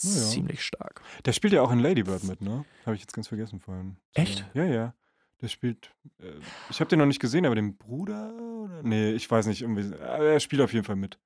ja. 0.00 0.08
ziemlich 0.10 0.64
stark. 0.64 1.02
Der 1.24 1.32
spielt 1.32 1.52
ja 1.52 1.62
auch 1.62 1.72
in 1.72 1.80
Lady 1.80 2.04
Bird 2.04 2.24
mit, 2.24 2.40
ne? 2.40 2.64
Habe 2.84 2.94
ich 2.94 3.02
jetzt 3.02 3.12
ganz 3.12 3.28
vergessen 3.28 3.58
vorhin. 3.58 3.96
Echt? 4.14 4.46
Ja, 4.54 4.64
ja. 4.64 4.94
Der 5.42 5.48
spielt. 5.48 5.94
Äh, 6.18 6.32
ich 6.70 6.80
habe 6.80 6.88
den 6.88 6.98
noch 6.98 7.06
nicht 7.06 7.20
gesehen, 7.20 7.44
aber 7.46 7.54
den 7.54 7.76
Bruder? 7.76 8.32
Oder? 8.34 8.82
Nee, 8.82 9.12
ich 9.12 9.30
weiß 9.30 9.46
nicht. 9.46 9.62
Irgendwie, 9.62 9.94
aber 9.94 10.24
er 10.24 10.40
spielt 10.40 10.62
auf 10.62 10.72
jeden 10.72 10.84
Fall 10.84 10.96
mit. 10.96 11.18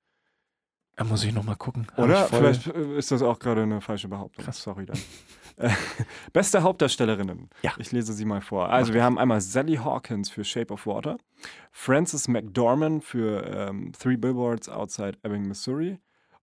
Da 0.97 1.05
muss 1.05 1.25
ich 1.25 1.33
nochmal 1.33 1.57
gucken. 1.57 1.87
Oder? 1.97 2.27
Vielleicht 2.27 2.67
äh, 2.67 2.99
ist 2.99 3.11
das 3.11 3.23
auch 3.23 3.39
gerade 3.39 3.63
eine 3.63 3.81
falsche 3.81 4.09
Behauptung. 4.09 4.45
Krass. 4.45 4.63
Sorry 4.63 4.87
dann. 4.87 4.99
Äh, 5.57 5.69
Beste 6.33 6.63
Hauptdarstellerinnen. 6.63 7.51
Ja. 7.61 7.73
Ich 7.77 7.93
lese 7.93 8.15
sie 8.15 8.25
mal 8.25 8.41
vor. 8.41 8.71
Also, 8.71 8.95
wir 8.95 9.05
haben 9.05 9.19
einmal 9.19 9.43
Sally 9.43 9.77
Hawkins 9.77 10.31
für 10.31 10.43
Shape 10.43 10.73
of 10.73 10.87
Water, 10.87 11.19
Frances 11.71 12.29
McDormand 12.29 13.05
für 13.05 13.45
ähm, 13.45 13.93
Three 13.93 14.17
Billboards 14.17 14.71
Outside 14.71 15.19
Ebbing, 15.23 15.47
Missouri. 15.47 15.99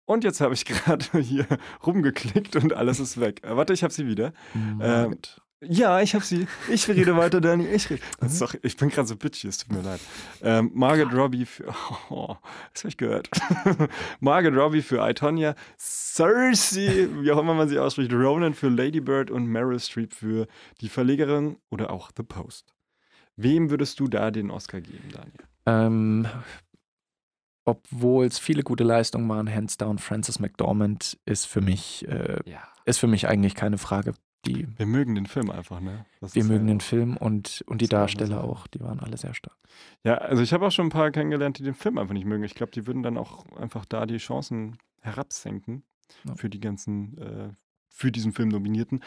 Und 0.05 0.23
jetzt 0.23 0.39
habe 0.39 0.53
ich 0.53 0.65
gerade 0.65 1.19
hier 1.19 1.47
rumgeklickt 1.83 2.57
und 2.57 2.73
alles 2.73 2.99
ist 2.99 3.19
weg. 3.19 3.43
Äh, 3.43 3.57
warte, 3.57 3.73
ich 3.73 3.81
habe 3.81 3.91
sie 3.91 4.05
wieder. 4.05 4.33
Margaret. 4.53 5.41
Ja, 5.61 6.01
ich 6.01 6.13
habe 6.13 6.23
sie. 6.23 6.47
Ich 6.69 6.87
rede 6.87 7.17
weiter, 7.17 7.41
Danny. 7.41 7.65
Ich, 7.67 7.89
rede. 7.89 8.01
Das 8.19 8.33
ist 8.33 8.41
doch, 8.41 8.53
ich 8.61 8.77
bin 8.77 8.89
gerade 8.89 9.07
so 9.07 9.15
bitchy, 9.15 9.47
es 9.47 9.57
tut 9.57 9.71
mir 9.71 9.81
leid. 9.81 9.99
Ähm, 10.43 10.69
Margaret 10.75 11.13
Robbie 11.13 11.45
für. 11.45 11.73
Oh, 12.09 12.35
das 12.73 12.83
habe 12.83 12.89
ich 12.89 12.97
gehört. 12.97 13.29
Margaret 14.19 14.55
Robbie 14.55 14.83
für 14.83 15.07
I, 15.07 15.13
Tonya. 15.15 15.55
Cersei, 15.79 17.07
wie 17.21 17.31
auch 17.31 17.39
immer 17.39 17.55
man 17.55 17.69
sie 17.69 17.79
ausspricht. 17.79 18.13
Ronan 18.13 18.53
für 18.53 18.69
Lady 18.69 18.99
Bird 19.01 19.31
und 19.31 19.47
Meryl 19.47 19.79
Streep 19.79 20.13
für 20.13 20.47
die 20.81 20.89
Verlegerin 20.89 21.57
oder 21.71 21.89
auch 21.89 22.11
The 22.15 22.23
Post. 22.23 22.73
Wem 23.35 23.69
würdest 23.71 23.99
du 23.99 24.07
da 24.07 24.29
den 24.31 24.51
Oscar 24.51 24.79
geben, 24.81 25.09
Daniel? 25.11 25.33
Ähm, 25.65 26.27
obwohl 27.65 28.25
es 28.25 28.39
viele 28.39 28.63
gute 28.63 28.83
Leistungen 28.83 29.27
waren, 29.27 29.53
hands 29.53 29.77
down, 29.77 29.97
Frances 29.97 30.39
McDormand 30.39 31.17
ist 31.25 31.45
für 31.45 31.61
mich, 31.61 32.07
äh, 32.07 32.39
Ja. 32.45 32.61
ist 32.85 32.99
für 32.99 33.07
mich 33.07 33.27
eigentlich 33.27 33.55
keine 33.55 33.77
Frage. 33.77 34.13
Die, 34.45 34.67
Wir 34.77 34.85
mögen 34.85 35.15
den 35.15 35.25
Film 35.25 35.49
einfach, 35.49 35.79
ne? 35.81 36.05
Das 36.21 36.35
wir 36.35 36.43
mögen 36.43 36.67
ja 36.67 36.73
den 36.75 36.79
Film 36.81 37.17
und, 37.17 37.63
und 37.67 37.81
die 37.81 37.87
Darsteller 37.87 38.43
auch, 38.43 38.67
die 38.67 38.79
waren 38.79 38.99
alle 38.99 39.17
sehr 39.17 39.33
stark. 39.33 39.57
Ja, 40.03 40.15
also 40.15 40.41
ich 40.41 40.53
habe 40.53 40.65
auch 40.67 40.71
schon 40.71 40.87
ein 40.87 40.91
paar 40.91 41.11
kennengelernt, 41.11 41.59
die 41.59 41.63
den 41.63 41.73
Film 41.75 41.97
einfach 41.97 42.13
nicht 42.13 42.25
mögen. 42.25 42.43
Ich 42.43 42.55
glaube, 42.55 42.71
die 42.71 42.87
würden 42.87 43.03
dann 43.03 43.17
auch 43.17 43.45
einfach 43.57 43.85
da 43.85 44.05
die 44.05 44.17
Chancen 44.17 44.77
herabsenken 45.01 45.83
Ja. 46.25 46.35
für 46.35 46.49
die 46.49 46.59
ganzen, 46.61 47.17
äh, 47.17 47.49
für 47.89 48.11
diesen 48.11 48.31
Film 48.31 48.49
Nominierten. 48.49 49.01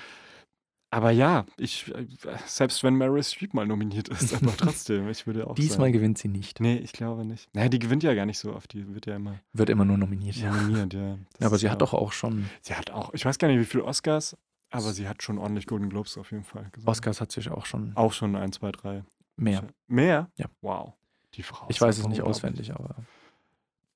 Aber 0.93 1.13
ja, 1.13 1.47
ich, 1.57 1.87
äh, 1.95 2.07
selbst 2.47 2.83
wenn 2.83 2.95
Meryl 2.95 3.23
Streep 3.23 3.55
mal 3.55 3.65
nominiert 3.67 4.09
ist, 4.09 4.35
aber 4.43 4.55
trotzdem, 4.57 5.09
ich 5.09 5.25
würde 5.27 5.47
auch 5.47 5.55
Diesmal 5.55 5.87
sagen. 5.87 5.93
gewinnt 5.93 6.19
sie 6.19 6.27
nicht. 6.29 6.59
Nee, 6.61 6.77
ich 6.79 6.93
glaube 6.93 7.25
nicht. 7.25 7.49
Naja, 7.55 7.69
die 7.69 7.79
gewinnt 7.79 8.03
ja 8.03 8.13
gar 8.15 8.27
nicht 8.27 8.39
so 8.39 8.53
oft, 8.55 8.73
die 8.73 8.93
wird 8.93 9.07
ja 9.07 9.15
immer 9.17 9.39
Wird 9.53 9.71
immer 9.71 9.85
nur 9.85 9.97
nominiert. 9.97 10.37
nominiert, 10.43 10.93
ja. 10.93 11.17
Ja, 11.39 11.47
aber 11.47 11.59
sie 11.59 11.71
hat 11.71 11.81
doch 11.81 11.95
auch 11.95 12.11
schon, 12.13 12.51
Sie 12.63 12.75
hat 12.75 12.91
auch, 12.91 13.15
ich 13.15 13.25
weiß 13.25 13.39
gar 13.39 13.47
nicht, 13.49 13.61
wie 13.61 13.65
viele 13.65 13.85
Oscars, 13.85 14.37
aber 14.71 14.93
sie 14.93 15.09
hat 15.09 15.23
schon 15.23 15.39
ordentlich 15.39 15.67
Golden 15.67 15.89
Globes 15.91 16.17
auf 16.19 16.31
jeden 16.33 16.45
Fall 16.45 16.65
gewonnen. 16.73 16.89
Oscars 16.89 17.21
hat 17.21 17.33
sich 17.33 17.51
auch 17.51 17.67
schon 17.67 17.93
Auch 17.97 18.13
schon 18.13 18.37
ein, 18.37 18.53
zwei, 18.53 18.73
drei. 18.73 19.05
mehr. 19.37 19.65
Mehr? 19.89 20.31
Ja. 20.37 20.47
Wow. 20.61 20.95
Die 21.35 21.43
Frau. 21.43 21.67
Ich 21.69 21.81
weiß 21.81 21.99
es 21.99 22.09
nicht 22.09 22.23
auswendig, 22.23 22.73
aber 22.75 22.95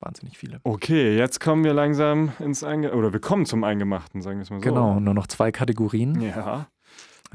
wahnsinnig 0.01 0.39
viele. 0.39 0.61
Okay, 0.65 1.17
jetzt 1.17 1.41
kommen 1.41 1.65
wir 1.65 1.73
langsam 1.75 2.33
ins 2.39 2.63
Einge 2.63 2.95
oder 2.95 3.13
wir 3.13 3.21
kommen 3.21 3.47
zum 3.47 3.65
Eingemachten, 3.65 4.23
sagen 4.23 4.39
wir 4.39 4.43
es 4.43 4.51
mal 4.51 4.57
so. 4.61 4.63
Genau, 4.69 5.01
nur 5.01 5.15
noch 5.15 5.27
zwei 5.27 5.51
Kategorien, 5.51 6.21
Ja. 6.21 6.67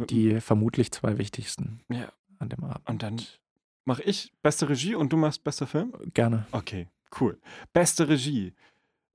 die 0.09 0.39
vermutlich 0.39 0.91
zwei 0.91 1.17
wichtigsten 1.17 1.81
Ja. 1.89 2.11
an 2.37 2.49
dem 2.49 2.63
Abend. 2.63 2.87
Und 2.87 3.03
dann 3.03 3.21
mache 3.85 4.03
ich 4.03 4.31
beste 4.41 4.69
Regie 4.69 4.95
und 4.95 5.11
du 5.11 5.17
machst 5.17 5.43
bester 5.43 5.67
Film? 5.67 5.93
Gerne. 6.13 6.45
Okay, 6.51 6.87
cool. 7.19 7.39
Beste 7.73 8.07
Regie. 8.07 8.53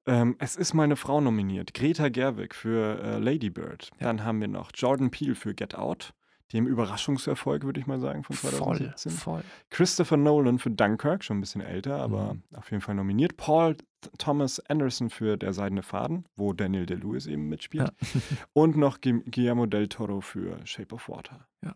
Ähm, 0.06 0.36
es 0.38 0.56
ist 0.56 0.74
meine 0.74 0.96
Frau 0.96 1.20
nominiert. 1.20 1.72
Greta 1.74 2.08
Gerwig 2.08 2.54
für 2.54 3.00
äh, 3.02 3.18
Lady 3.18 3.50
Bird. 3.50 3.90
Ja. 3.98 4.06
Dann 4.08 4.24
haben 4.24 4.40
wir 4.40 4.48
noch 4.48 4.70
Jordan 4.74 5.10
Peele 5.10 5.34
für 5.34 5.54
Get 5.54 5.74
Out, 5.74 6.12
dem 6.52 6.66
Überraschungserfolg, 6.66 7.64
würde 7.64 7.80
ich 7.80 7.86
mal 7.86 7.98
sagen, 7.98 8.22
von 8.22 8.36
Voll, 8.36 8.50
2017. 8.52 9.12
voll. 9.12 9.42
Christopher 9.70 10.16
Nolan 10.18 10.58
für 10.58 10.70
Dunkirk, 10.70 11.24
schon 11.24 11.38
ein 11.38 11.40
bisschen 11.40 11.62
älter, 11.62 11.96
aber 12.02 12.34
Mhm. 12.34 12.42
auf 12.54 12.70
jeden 12.70 12.82
Fall 12.82 12.94
nominiert. 12.94 13.36
Paul 13.38 13.72
Th- 14.02 14.10
Thomas 14.18 14.60
Anderson 14.68 15.08
für 15.08 15.38
Der 15.38 15.54
Seidene 15.54 15.82
Faden, 15.82 16.26
wo 16.36 16.52
Daniel 16.52 16.84
Day-Lewis 16.84 17.26
eben 17.26 17.48
mitspielt. 17.48 17.88
Ja. 17.88 17.90
Und 18.52 18.76
noch 18.76 19.00
Gu- 19.00 19.22
Guillermo 19.30 19.64
del 19.66 19.88
Toro 19.88 20.20
für 20.20 20.58
Shape 20.66 20.94
of 20.94 21.08
Water. 21.08 21.48
Ja. 21.64 21.74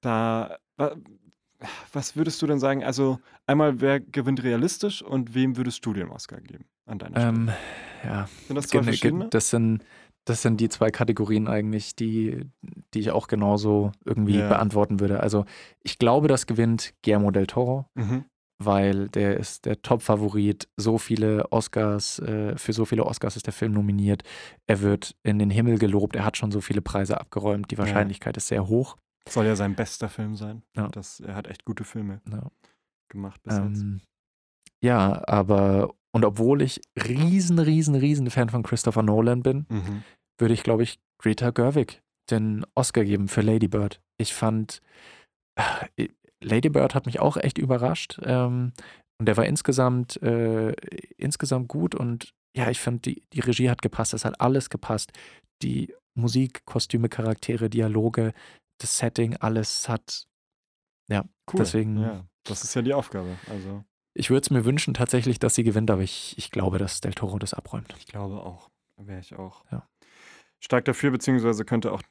Da, 0.00 0.56
was 1.92 2.16
würdest 2.16 2.40
du 2.42 2.46
denn 2.46 2.58
sagen? 2.60 2.84
Also, 2.84 3.18
einmal, 3.46 3.80
wer 3.80 4.00
gewinnt 4.00 4.42
realistisch 4.42 5.02
und 5.02 5.34
wem 5.34 5.56
würdest 5.56 5.84
du 5.84 5.92
den 5.92 6.08
Oscar 6.08 6.40
geben 6.40 6.64
an 6.86 6.98
deiner 6.98 7.16
Stelle? 7.20 7.28
Ähm, 7.28 7.50
ja, 8.04 8.28
Sind 8.46 8.56
das 8.56 8.66
zwei 8.68 8.82
verschiedene? 8.82 9.28
Das 9.30 9.50
sind, 9.50 9.84
das 10.24 10.42
sind 10.42 10.60
die 10.60 10.68
zwei 10.68 10.90
Kategorien 10.90 11.48
eigentlich, 11.48 11.96
die, 11.96 12.42
die 12.94 13.00
ich 13.00 13.10
auch 13.10 13.26
genauso 13.28 13.92
irgendwie 14.04 14.38
Ja. 14.38 14.48
beantworten 14.48 15.00
würde. 15.00 15.20
Also 15.20 15.44
ich 15.82 15.98
glaube, 15.98 16.28
das 16.28 16.46
gewinnt 16.46 16.94
Guillermo 17.02 17.30
del 17.30 17.46
Toro, 17.46 17.86
Mhm. 17.94 18.24
weil 18.62 19.08
der 19.08 19.36
ist 19.38 19.64
der 19.66 19.80
Top-Favorit. 19.82 20.68
So 20.76 20.98
viele 20.98 21.50
Oscars, 21.50 22.18
äh, 22.20 22.56
für 22.56 22.72
so 22.72 22.84
viele 22.84 23.04
Oscars 23.04 23.36
ist 23.36 23.46
der 23.46 23.52
Film 23.52 23.72
nominiert. 23.72 24.22
Er 24.66 24.80
wird 24.80 25.16
in 25.22 25.38
den 25.38 25.50
Himmel 25.50 25.78
gelobt. 25.78 26.14
Er 26.14 26.24
hat 26.24 26.36
schon 26.36 26.52
so 26.52 26.60
viele 26.60 26.82
Preise 26.82 27.20
abgeräumt. 27.20 27.70
Die 27.70 27.78
Wahrscheinlichkeit 27.78 28.36
ist 28.36 28.48
sehr 28.48 28.68
hoch. 28.68 28.96
Soll 29.28 29.46
ja 29.46 29.56
sein 29.56 29.74
bester 29.74 30.08
Film 30.08 30.36
sein. 30.36 30.62
Ja. 30.76 30.88
Das, 30.88 31.20
er 31.20 31.34
hat 31.34 31.46
echt 31.48 31.64
gute 31.64 31.84
Filme 31.84 32.20
Ja. 32.30 32.50
gemacht 33.10 33.42
bis 33.42 33.54
jetzt. 33.56 33.80
Ähm, 33.82 34.00
ja, 34.82 35.22
aber 35.28 35.94
und 36.12 36.24
obwohl 36.24 36.62
ich 36.62 36.80
riesen, 36.96 37.58
riesen, 37.58 37.94
riesen 37.94 38.30
Fan 38.30 38.48
von 38.48 38.62
Christopher 38.62 39.02
Nolan 39.02 39.42
bin, 39.42 39.66
Mhm. 39.68 40.02
würde 40.38 40.54
ich, 40.54 40.62
glaube 40.62 40.82
ich, 40.82 40.98
Greta 41.20 41.50
Gerwig 41.50 42.00
den 42.30 42.64
Oscar 42.74 43.04
geben 43.04 43.28
für 43.28 43.40
Lady 43.40 43.68
Bird. 43.68 44.00
Ich 44.18 44.34
fand, 44.34 44.80
äh, 45.56 46.08
Lady 46.42 46.68
Bird 46.68 46.94
hat 46.94 47.06
mich 47.06 47.20
auch 47.20 47.36
echt 47.36 47.58
überrascht. 47.58 48.20
Ähm, 48.22 48.72
und 49.20 49.26
der 49.26 49.36
war 49.36 49.46
insgesamt, 49.46 50.20
äh, 50.22 50.72
insgesamt 51.16 51.68
gut 51.68 51.94
und 51.94 52.32
ja, 52.56 52.70
ich 52.70 52.80
fand, 52.80 53.04
die, 53.06 53.22
die 53.32 53.40
Regie 53.40 53.68
hat 53.70 53.82
gepasst, 53.82 54.14
es 54.14 54.24
hat 54.24 54.40
alles 54.40 54.70
gepasst. 54.70 55.12
Die 55.62 55.92
Musik, 56.16 56.64
Kostüme, 56.66 57.08
Charaktere, 57.08 57.68
Dialoge, 57.70 58.32
das 58.78 58.98
Setting, 58.98 59.36
alles 59.36 59.88
hat. 59.88 60.26
Ja, 61.08 61.22
Cool. 61.52 61.58
deswegen, 61.60 61.98
Ja, 62.00 62.24
das 62.44 62.62
ist 62.64 62.74
ja 62.74 62.82
die 62.82 62.94
Aufgabe. 62.94 63.36
Also, 63.50 63.84
ich 64.14 64.30
würde 64.30 64.42
es 64.42 64.50
mir 64.50 64.64
wünschen 64.64 64.94
tatsächlich, 64.94 65.38
dass 65.38 65.54
sie 65.54 65.62
gewinnt, 65.64 65.90
aber 65.90 66.02
ich, 66.02 66.36
ich 66.38 66.50
glaube, 66.50 66.78
dass 66.78 67.00
Del 67.00 67.14
Toro 67.14 67.38
das 67.38 67.54
abräumt. 67.54 67.94
ich 67.98 68.06
glaube 68.06 68.42
auch. 68.42 68.70
Wäre 68.96 69.20
ich 69.20 69.34
auch. 69.36 69.64
Ja. 69.70 69.88
Stark 70.60 70.84
dafür, 70.86 71.10
beziehungsweise 71.12 71.64
könnte 71.64 71.92
auch 71.92 72.02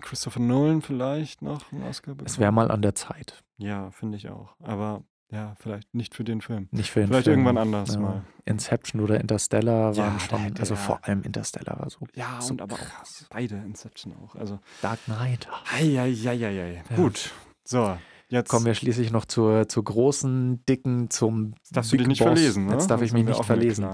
Christopher 0.00 0.38
Nolan 0.40 0.82
vielleicht 0.82 1.42
noch 1.42 1.72
einen 1.72 1.82
Oscar 1.82 2.12
bekommen. 2.12 2.26
Es 2.26 2.38
wäre 2.38 2.52
mal 2.52 2.70
an 2.70 2.80
der 2.82 2.94
Zeit. 2.94 3.42
Ja, 3.56 3.90
finde 3.90 4.16
ich 4.16 4.28
auch. 4.28 4.54
Aber 4.60 5.02
ja, 5.30 5.54
vielleicht 5.60 5.94
nicht 5.94 6.14
für 6.14 6.24
den 6.24 6.40
Film. 6.40 6.68
Nicht 6.70 6.90
für 6.90 7.00
den 7.00 7.08
Vielleicht 7.08 7.24
Film. 7.24 7.40
irgendwann 7.40 7.58
anders 7.58 7.94
Ja. 7.94 8.00
mal. 8.00 8.24
Inception 8.46 9.00
oder 9.02 9.20
Interstellar 9.20 9.92
Ja, 9.92 10.04
waren 10.04 10.18
da 10.30 10.38
schon, 10.38 10.56
also 10.58 10.74
er- 10.74 10.78
vor 10.78 11.00
allem 11.04 11.22
Interstellar 11.22 11.78
war 11.80 11.90
so. 11.90 12.06
Ja, 12.14 12.40
so 12.40 12.52
und 12.52 12.62
aber 12.62 12.76
krass. 12.76 13.24
auch 13.24 13.28
beide 13.30 13.56
Inception 13.56 14.14
auch. 14.24 14.34
Also, 14.36 14.58
Dark 14.80 15.04
Knight. 15.04 15.46
eieieiei. 15.76 16.82
Ja. 16.90 16.96
Gut. 16.96 17.30
So, 17.64 17.98
jetzt 18.30 18.48
Kommen 18.48 18.64
wir 18.64 18.74
schließlich 18.74 19.10
noch 19.10 19.26
zur, 19.26 19.68
zur 19.68 19.84
großen, 19.84 20.64
dicken, 20.66 21.10
zum 21.10 21.54
darfst 21.70 21.92
du 21.92 21.96
Big 21.96 22.00
dich 22.00 22.08
nicht 22.08 22.18
Boss. 22.20 22.26
verlesen, 22.28 22.64
ne? 22.66 22.72
Jetzt 22.72 22.86
darf 22.90 23.02
ich 23.02 23.10
Sonst 23.10 23.18
mich 23.26 23.28
nicht 23.36 23.44
verlesen. 23.44 23.86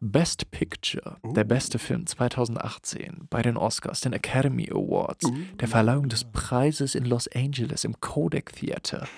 Best 0.00 0.50
Picture, 0.50 1.16
der 1.24 1.44
Uh. 1.44 1.48
beste 1.48 1.78
Film 1.78 2.06
2018 2.06 3.26
bei 3.30 3.40
den 3.40 3.56
Oscars, 3.56 4.00
den 4.02 4.12
Academy 4.12 4.68
Awards, 4.70 5.24
Uh. 5.24 5.34
der 5.58 5.68
Verleihung 5.68 6.10
des 6.10 6.24
Preises 6.24 6.94
in 6.94 7.06
Los 7.06 7.28
Angeles 7.34 7.84
im 7.84 7.98
Kodak 8.00 8.52
Theater. 8.52 9.08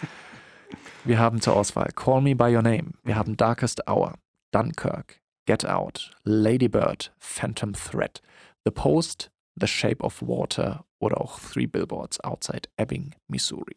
Wir 1.04 1.18
haben 1.18 1.40
zur 1.40 1.56
Auswahl 1.56 1.90
Call 1.94 2.22
Me 2.22 2.34
By 2.34 2.54
Your 2.54 2.62
Name, 2.62 2.92
wir 3.02 3.16
haben 3.16 3.36
Darkest 3.36 3.86
Hour, 3.88 4.14
Dunkirk, 4.52 5.20
Get 5.46 5.66
Out, 5.66 6.12
Lady 6.24 6.68
Bird, 6.68 7.12
Phantom 7.18 7.72
Thread, 7.74 8.22
The 8.64 8.70
Post, 8.70 9.30
The 9.56 9.66
Shape 9.66 10.02
of 10.02 10.22
Water 10.22 10.84
oder 10.98 11.20
auch 11.20 11.38
Three 11.38 11.66
Billboards 11.66 12.20
Outside 12.20 12.68
Ebbing, 12.76 13.14
Missouri. 13.28 13.76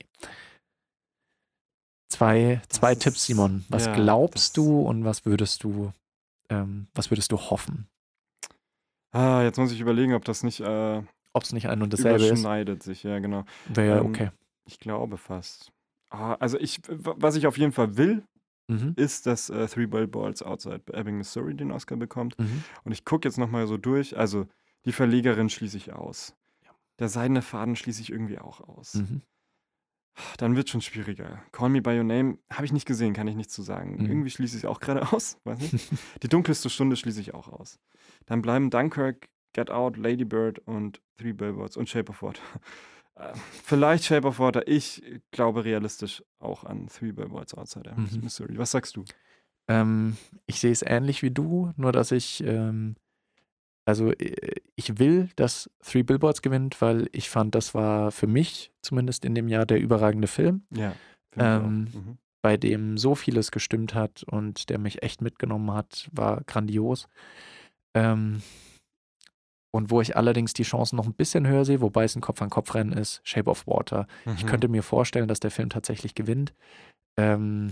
Zwei, 2.09 2.61
zwei 2.69 2.93
ist- 2.93 3.01
Tipps, 3.01 3.25
Simon. 3.25 3.65
Was 3.69 3.85
ja, 3.87 3.95
glaubst 3.95 4.55
du 4.55 4.81
und 4.81 5.03
was 5.03 5.25
würdest 5.25 5.63
du, 5.63 5.91
ähm, 6.49 6.87
was 6.95 7.11
würdest 7.11 7.31
du 7.33 7.37
hoffen? 7.37 7.87
Ah, 9.11 9.41
jetzt 9.43 9.57
muss 9.57 9.71
ich 9.73 9.81
überlegen, 9.81 10.13
ob 10.13 10.23
das 10.23 10.43
nicht 10.43 10.61
äh, 10.61 11.01
Ob 11.33 11.43
es 11.43 11.51
nicht 11.51 11.67
ein 11.67 11.81
und 11.81 11.91
dasselbe 11.91 12.23
ist, 12.23 12.27
überschneidet 12.29 12.83
sich. 12.83 13.03
Ja, 13.03 13.19
genau. 13.19 13.43
wäre 13.67 13.87
ja 13.97 13.99
Ähm, 14.01 14.05
okay. 14.07 14.29
Ich 14.65 14.79
glaube 14.79 15.17
fast. 15.17 15.71
Ah, 16.09 16.33
also 16.35 16.57
ich, 16.59 16.79
was 16.87 17.35
ich 17.35 17.47
auf 17.47 17.57
jeden 17.57 17.71
Fall 17.73 17.97
will, 17.97 18.23
Mhm. 18.69 18.93
ist, 18.97 19.25
dass 19.27 19.49
äh, 19.49 19.65
Three 19.67 19.85
Billboards 19.87 20.43
Outside 20.43 20.81
Ebbing, 20.91 21.17
Missouri 21.17 21.55
den 21.55 21.71
Oscar 21.71 21.95
bekommt. 21.95 22.37
Mhm. 22.37 22.65
Und 22.83 22.91
ich 22.91 23.05
gucke 23.05 23.25
jetzt 23.25 23.37
nochmal 23.37 23.65
so 23.65 23.77
durch. 23.77 24.17
Also, 24.17 24.45
die 24.83 24.91
Verlegerin 24.91 25.49
schließe 25.49 25.77
ich 25.77 25.93
aus. 25.93 26.35
Der 26.99 27.07
seidene 27.07 27.41
Faden 27.41 27.77
schließe 27.77 28.01
ich 28.01 28.11
irgendwie 28.11 28.39
auch 28.39 28.59
aus. 28.59 28.95
Mhm. 28.95 29.21
Dann 30.37 30.55
wird 30.57 30.69
schon 30.69 30.81
schwieriger. 30.81 31.41
Call 31.53 31.69
Me 31.69 31.81
By 31.81 31.91
Your 31.97 32.03
Name 32.03 32.39
habe 32.51 32.65
ich 32.65 32.73
nicht 32.73 32.85
gesehen, 32.87 33.13
kann 33.13 33.27
ich 33.27 33.35
nicht 33.35 33.51
zu 33.51 33.61
sagen. 33.61 33.97
Mhm. 33.99 34.05
Irgendwie 34.07 34.29
schließe 34.31 34.57
ich 34.57 34.63
es 34.63 34.69
auch 34.69 34.79
gerade 34.81 35.01
aus. 35.13 35.37
Weiß 35.45 35.59
nicht. 35.71 35.89
Die 36.23 36.27
dunkelste 36.27 36.69
Stunde 36.69 36.95
schließe 36.97 37.21
ich 37.21 37.33
auch 37.33 37.47
aus. 37.47 37.79
Dann 38.25 38.41
bleiben 38.41 38.69
Dunkirk, 38.69 39.29
Get 39.53 39.69
Out, 39.69 39.95
Lady 39.95 40.25
Bird 40.25 40.59
und 40.59 41.01
Three 41.17 41.31
Billboards 41.33 41.77
und 41.77 41.87
Shape 41.87 42.09
of 42.11 42.21
Water. 42.21 42.41
Vielleicht 43.63 44.05
Shape 44.05 44.27
of 44.27 44.39
Water. 44.39 44.67
Ich 44.67 45.01
glaube 45.31 45.65
realistisch 45.65 46.23
auch 46.39 46.63
an 46.63 46.87
Three 46.87 47.11
Billboards 47.11 47.53
Outside 47.55 47.93
Mhm. 47.95 48.21
Missouri. 48.21 48.57
Was 48.57 48.71
sagst 48.71 48.95
du? 48.95 49.05
Ähm, 49.67 50.17
ich 50.45 50.59
sehe 50.59 50.71
es 50.71 50.81
ähnlich 50.81 51.23
wie 51.23 51.31
du, 51.31 51.71
nur 51.77 51.91
dass 51.91 52.11
ich, 52.11 52.43
ähm, 52.43 52.95
also 53.85 54.11
äh, 54.13 54.61
ich 54.75 54.99
will, 54.99 55.29
dass 55.35 55.69
Three 55.83 56.03
Billboards 56.03 56.41
gewinnt, 56.41 56.79
weil 56.81 57.09
ich 57.11 57.29
fand, 57.29 57.55
das 57.55 57.73
war 57.73 58.11
für 58.11 58.27
mich 58.27 58.71
zumindest 58.81 59.25
in 59.25 59.35
dem 59.35 59.47
Jahr 59.47 59.65
der 59.65 59.79
überragende 59.79 60.27
Film, 60.27 60.63
Ja. 60.71 60.93
Ähm, 61.35 61.79
Mhm. 61.93 62.17
bei 62.41 62.55
dem 62.55 62.97
so 62.97 63.13
vieles 63.15 63.51
gestimmt 63.51 63.93
hat 63.93 64.23
und 64.23 64.69
der 64.69 64.79
mich 64.79 65.03
echt 65.03 65.21
mitgenommen 65.21 65.71
hat, 65.73 66.07
war 66.13 66.41
grandios. 66.45 67.07
Ähm, 67.93 68.41
und 69.77 69.89
wo 69.91 70.01
ich 70.01 70.17
allerdings 70.17 70.53
die 70.53 70.63
Chancen 70.63 70.95
noch 70.97 71.05
ein 71.05 71.13
bisschen 71.13 71.47
höher 71.47 71.63
sehe, 71.65 71.79
wobei 71.81 72.03
es 72.03 72.15
ein 72.15 72.21
Kopf-an-Kopf-Rennen 72.21 72.93
ist, 72.93 73.21
Shape 73.23 73.49
of 73.49 73.65
Water. 73.67 74.07
Ich 74.35 74.43
Mhm. 74.43 74.47
könnte 74.47 74.67
mir 74.67 74.83
vorstellen, 74.83 75.27
dass 75.27 75.39
der 75.39 75.51
Film 75.51 75.69
tatsächlich 75.69 76.15
gewinnt. 76.15 76.53
Ähm, 77.17 77.71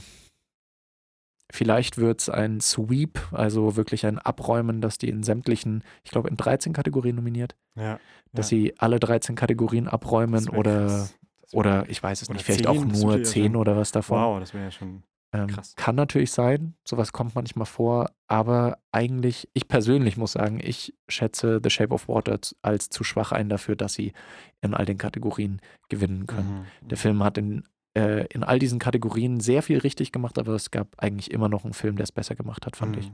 vielleicht 1.52 1.98
wird 1.98 2.22
es 2.22 2.30
ein 2.30 2.60
Sweep, 2.62 3.20
also 3.32 3.76
wirklich 3.76 4.06
ein 4.06 4.18
Abräumen, 4.20 4.82
dass 4.82 4.98
die 4.98 5.10
in 5.10 5.24
sämtlichen, 5.24 5.84
ich 6.04 6.12
glaube 6.12 6.30
in 6.30 6.38
13 6.38 6.74
Kategorien 6.74 7.16
nominiert, 7.16 7.56
Ja. 7.76 8.00
dass 8.34 8.50
ja. 8.52 8.58
sie 8.58 8.74
alle 8.80 9.00
13 9.00 9.36
Kategorien 9.36 9.88
abräumen 9.88 10.50
oder, 10.50 11.08
oder 11.54 11.88
ich 11.90 12.02
weiß 12.02 12.22
es 12.24 12.30
nicht, 12.30 12.44
vielleicht 12.44 12.66
10, 12.66 12.68
auch 12.68 12.84
nur 12.86 13.12
würde 13.12 13.18
ja 13.20 13.24
10 13.24 13.44
schon- 13.52 13.56
oder 13.58 13.78
was 13.78 13.92
davon. 13.92 14.20
Wow, 14.20 14.40
das 14.40 14.54
wäre 14.54 14.66
ja 14.66 14.72
schon. 14.72 15.04
Ähm, 15.36 15.56
kann 15.76 15.96
natürlich 15.96 16.32
sein, 16.32 16.76
sowas 16.84 17.12
kommt 17.12 17.36
manchmal 17.36 17.66
vor, 17.66 18.12
aber 18.28 18.78
eigentlich, 18.92 19.50
ich 19.54 19.68
persönlich 19.68 20.18
muss 20.18 20.34
sagen, 20.34 20.60
ich 20.64 20.94
schätze 21.08 21.60
The 21.64 21.70
Shape 21.70 21.94
of 21.94 22.08
Water 22.08 22.40
als 22.62 22.90
zu 22.90 23.04
schwach 23.04 23.32
ein 23.32 23.50
dafür, 23.50 23.76
dass 23.76 23.94
sie 23.94 24.14
in 24.62 24.74
all 24.74 24.86
den 24.86 24.98
Kategorien 24.98 25.62
gewinnen 25.90 26.26
können. 26.26 26.66
Mhm. 26.82 26.88
Der 26.88 26.98
Film 26.98 27.24
hat 27.24 27.38
in, 27.38 27.64
äh, 27.98 28.26
in 28.28 28.44
all 28.44 28.60
diesen 28.60 28.80
Kategorien 28.80 29.40
sehr 29.40 29.62
viel 29.62 29.80
richtig 29.80 30.12
gemacht, 30.12 30.40
aber 30.40 30.54
es 30.54 30.72
gab 30.72 30.96
eigentlich 30.98 31.32
immer 31.32 31.50
noch 31.50 31.64
einen 31.64 31.74
Film, 31.74 31.96
der 31.98 32.04
es 32.06 32.12
besser 32.12 32.36
gemacht 32.36 32.66
hat, 32.66 32.76
fand 32.76 32.98
ich. 32.98 33.12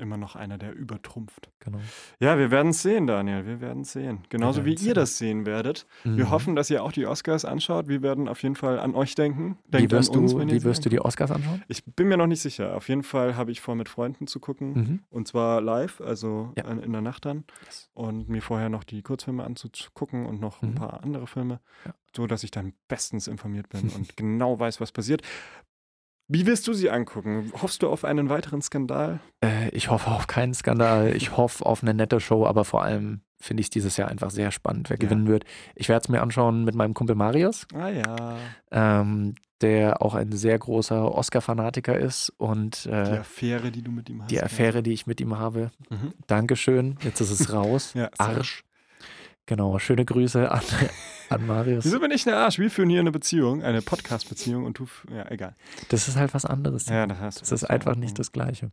Immer 0.00 0.16
noch 0.16 0.34
einer, 0.34 0.56
der 0.56 0.74
übertrumpft. 0.74 1.50
Genau. 1.60 1.78
Ja, 2.20 2.38
wir 2.38 2.50
werden 2.50 2.70
es 2.70 2.80
sehen, 2.82 3.06
Daniel. 3.06 3.44
Wir 3.46 3.60
werden 3.60 3.82
es 3.82 3.92
sehen. 3.92 4.20
Genauso 4.30 4.62
wie 4.64 4.70
werden's 4.70 4.80
ihr 4.82 4.86
sehen. 4.86 4.94
das 4.94 5.18
sehen 5.18 5.46
werdet. 5.46 5.86
Wir 6.04 6.24
Mhm. 6.26 6.30
hoffen, 6.30 6.56
dass 6.56 6.70
ihr 6.70 6.82
auch 6.82 6.92
die 6.92 7.06
Oscars 7.06 7.44
anschaut. 7.44 7.88
Wir 7.88 8.00
werden 8.02 8.28
auf 8.28 8.42
jeden 8.42 8.56
Fall 8.56 8.78
an 8.78 8.94
euch 8.94 9.14
denken. 9.14 9.58
Wie 9.66 9.72
Denkt 9.72 9.92
wirst, 9.92 10.12
an 10.12 10.20
uns, 10.20 10.32
du, 10.32 10.40
wie 10.40 10.64
wirst 10.64 10.84
du 10.84 10.88
die 10.88 11.00
Oscars 11.00 11.30
anschauen? 11.30 11.62
Ich 11.68 11.84
bin 11.84 12.08
mir 12.08 12.16
noch 12.16 12.26
nicht 12.26 12.40
sicher. 12.40 12.74
Auf 12.76 12.88
jeden 12.88 13.02
Fall 13.02 13.36
habe 13.36 13.52
ich 13.52 13.60
vor, 13.60 13.74
mit 13.74 13.88
Freunden 13.90 14.26
zu 14.26 14.40
gucken. 14.40 14.72
Mhm. 14.72 15.00
Und 15.10 15.28
zwar 15.28 15.60
live, 15.60 16.00
also 16.00 16.52
Ja. 16.56 16.64
in 16.64 16.92
der 16.92 17.02
Nacht 17.02 17.26
dann. 17.26 17.44
Yes. 17.66 17.90
Und 17.92 18.28
mir 18.30 18.40
vorher 18.40 18.70
noch 18.70 18.84
die 18.84 19.02
Kurzfilme 19.02 19.44
anzugucken 19.44 20.24
und 20.24 20.40
noch 20.40 20.62
ein 20.62 20.70
Mhm. 20.70 20.74
paar 20.76 21.02
andere 21.04 21.26
Filme. 21.26 21.60
Ja. 21.84 21.92
So, 22.16 22.26
dass 22.26 22.42
ich 22.42 22.50
dann 22.50 22.72
bestens 22.88 23.28
informiert 23.28 23.68
bin 23.68 23.88
und 23.90 24.16
genau 24.16 24.58
weiß, 24.58 24.80
was 24.80 24.92
passiert. 24.92 25.22
Wie 26.32 26.46
wirst 26.46 26.68
du 26.68 26.72
sie 26.74 26.90
angucken? 26.90 27.52
Hoffst 27.60 27.82
du 27.82 27.88
auf 27.88 28.04
einen 28.04 28.28
weiteren 28.28 28.62
Skandal? 28.62 29.18
Äh, 29.44 29.68
ich 29.70 29.90
hoffe 29.90 30.10
auf 30.12 30.28
keinen 30.28 30.54
Skandal. 30.54 31.14
Ich 31.16 31.36
hoffe 31.36 31.66
auf 31.66 31.82
eine 31.82 31.92
nette 31.92 32.20
Show, 32.20 32.46
aber 32.46 32.64
vor 32.64 32.82
allem 32.84 33.22
finde 33.40 33.62
ich 33.62 33.66
es 33.66 33.70
dieses 33.70 33.96
Jahr 33.96 34.08
einfach 34.08 34.30
sehr 34.30 34.52
spannend, 34.52 34.90
wer 34.90 34.96
Ja. 34.96 35.00
gewinnen 35.00 35.26
wird. 35.26 35.44
Ich 35.74 35.88
werde 35.88 36.04
es 36.04 36.08
mir 36.08 36.22
anschauen 36.22 36.62
mit 36.64 36.74
meinem 36.76 36.94
Kumpel 36.94 37.16
Marius. 37.16 37.66
Ah 37.74 37.88
ja. 37.88 38.36
ähm, 38.70 39.34
der 39.60 40.00
auch 40.02 40.14
ein 40.14 40.32
sehr 40.32 40.58
großer 40.58 41.12
Oscar-Fanatiker 41.14 41.98
ist 41.98 42.32
und 42.38 42.84
Die 42.86 42.90
äh, 42.90 43.18
Affäre, 43.18 43.70
die 43.70 43.82
du 43.82 43.90
mit 43.90 44.08
ihm 44.08 44.22
hast. 44.22 44.30
die 44.30 44.36
ja. 44.36 44.44
Affäre, 44.44 44.82
die 44.82 44.92
ich 44.92 45.06
mit 45.06 45.20
ihm 45.20 45.36
habe. 45.38 45.70
Mhm. 45.90 46.12
Dankeschön. 46.28 46.96
Jetzt 47.02 47.20
ist 47.20 47.30
es 47.32 47.52
raus. 47.52 47.92
Ja, 47.94 48.08
Arsch. 48.18 48.62
Genau, 49.50 49.80
schöne 49.80 50.04
Grüße 50.04 50.48
an, 50.48 50.60
an 51.28 51.44
Marius. 51.44 51.84
Wieso 51.84 51.98
bin 51.98 52.12
ich 52.12 52.24
ein 52.24 52.32
Arsch? 52.32 52.60
Wir 52.60 52.70
führen 52.70 52.88
hier 52.88 53.00
eine 53.00 53.10
Beziehung, 53.10 53.64
eine 53.64 53.82
Podcast-Beziehung 53.82 54.64
und 54.64 54.78
du. 54.78 54.86
Ja, 55.12 55.28
egal. 55.28 55.56
Das 55.88 56.06
ist 56.06 56.16
halt 56.16 56.34
was 56.34 56.44
anderes. 56.44 56.86
Ja, 56.86 57.04
da 57.08 57.18
hast 57.18 57.38
du 57.38 57.40
das 57.40 57.50
ist 57.50 57.64
einfach 57.64 57.96
nicht 57.96 58.16
das 58.20 58.30
Gleiche. 58.30 58.70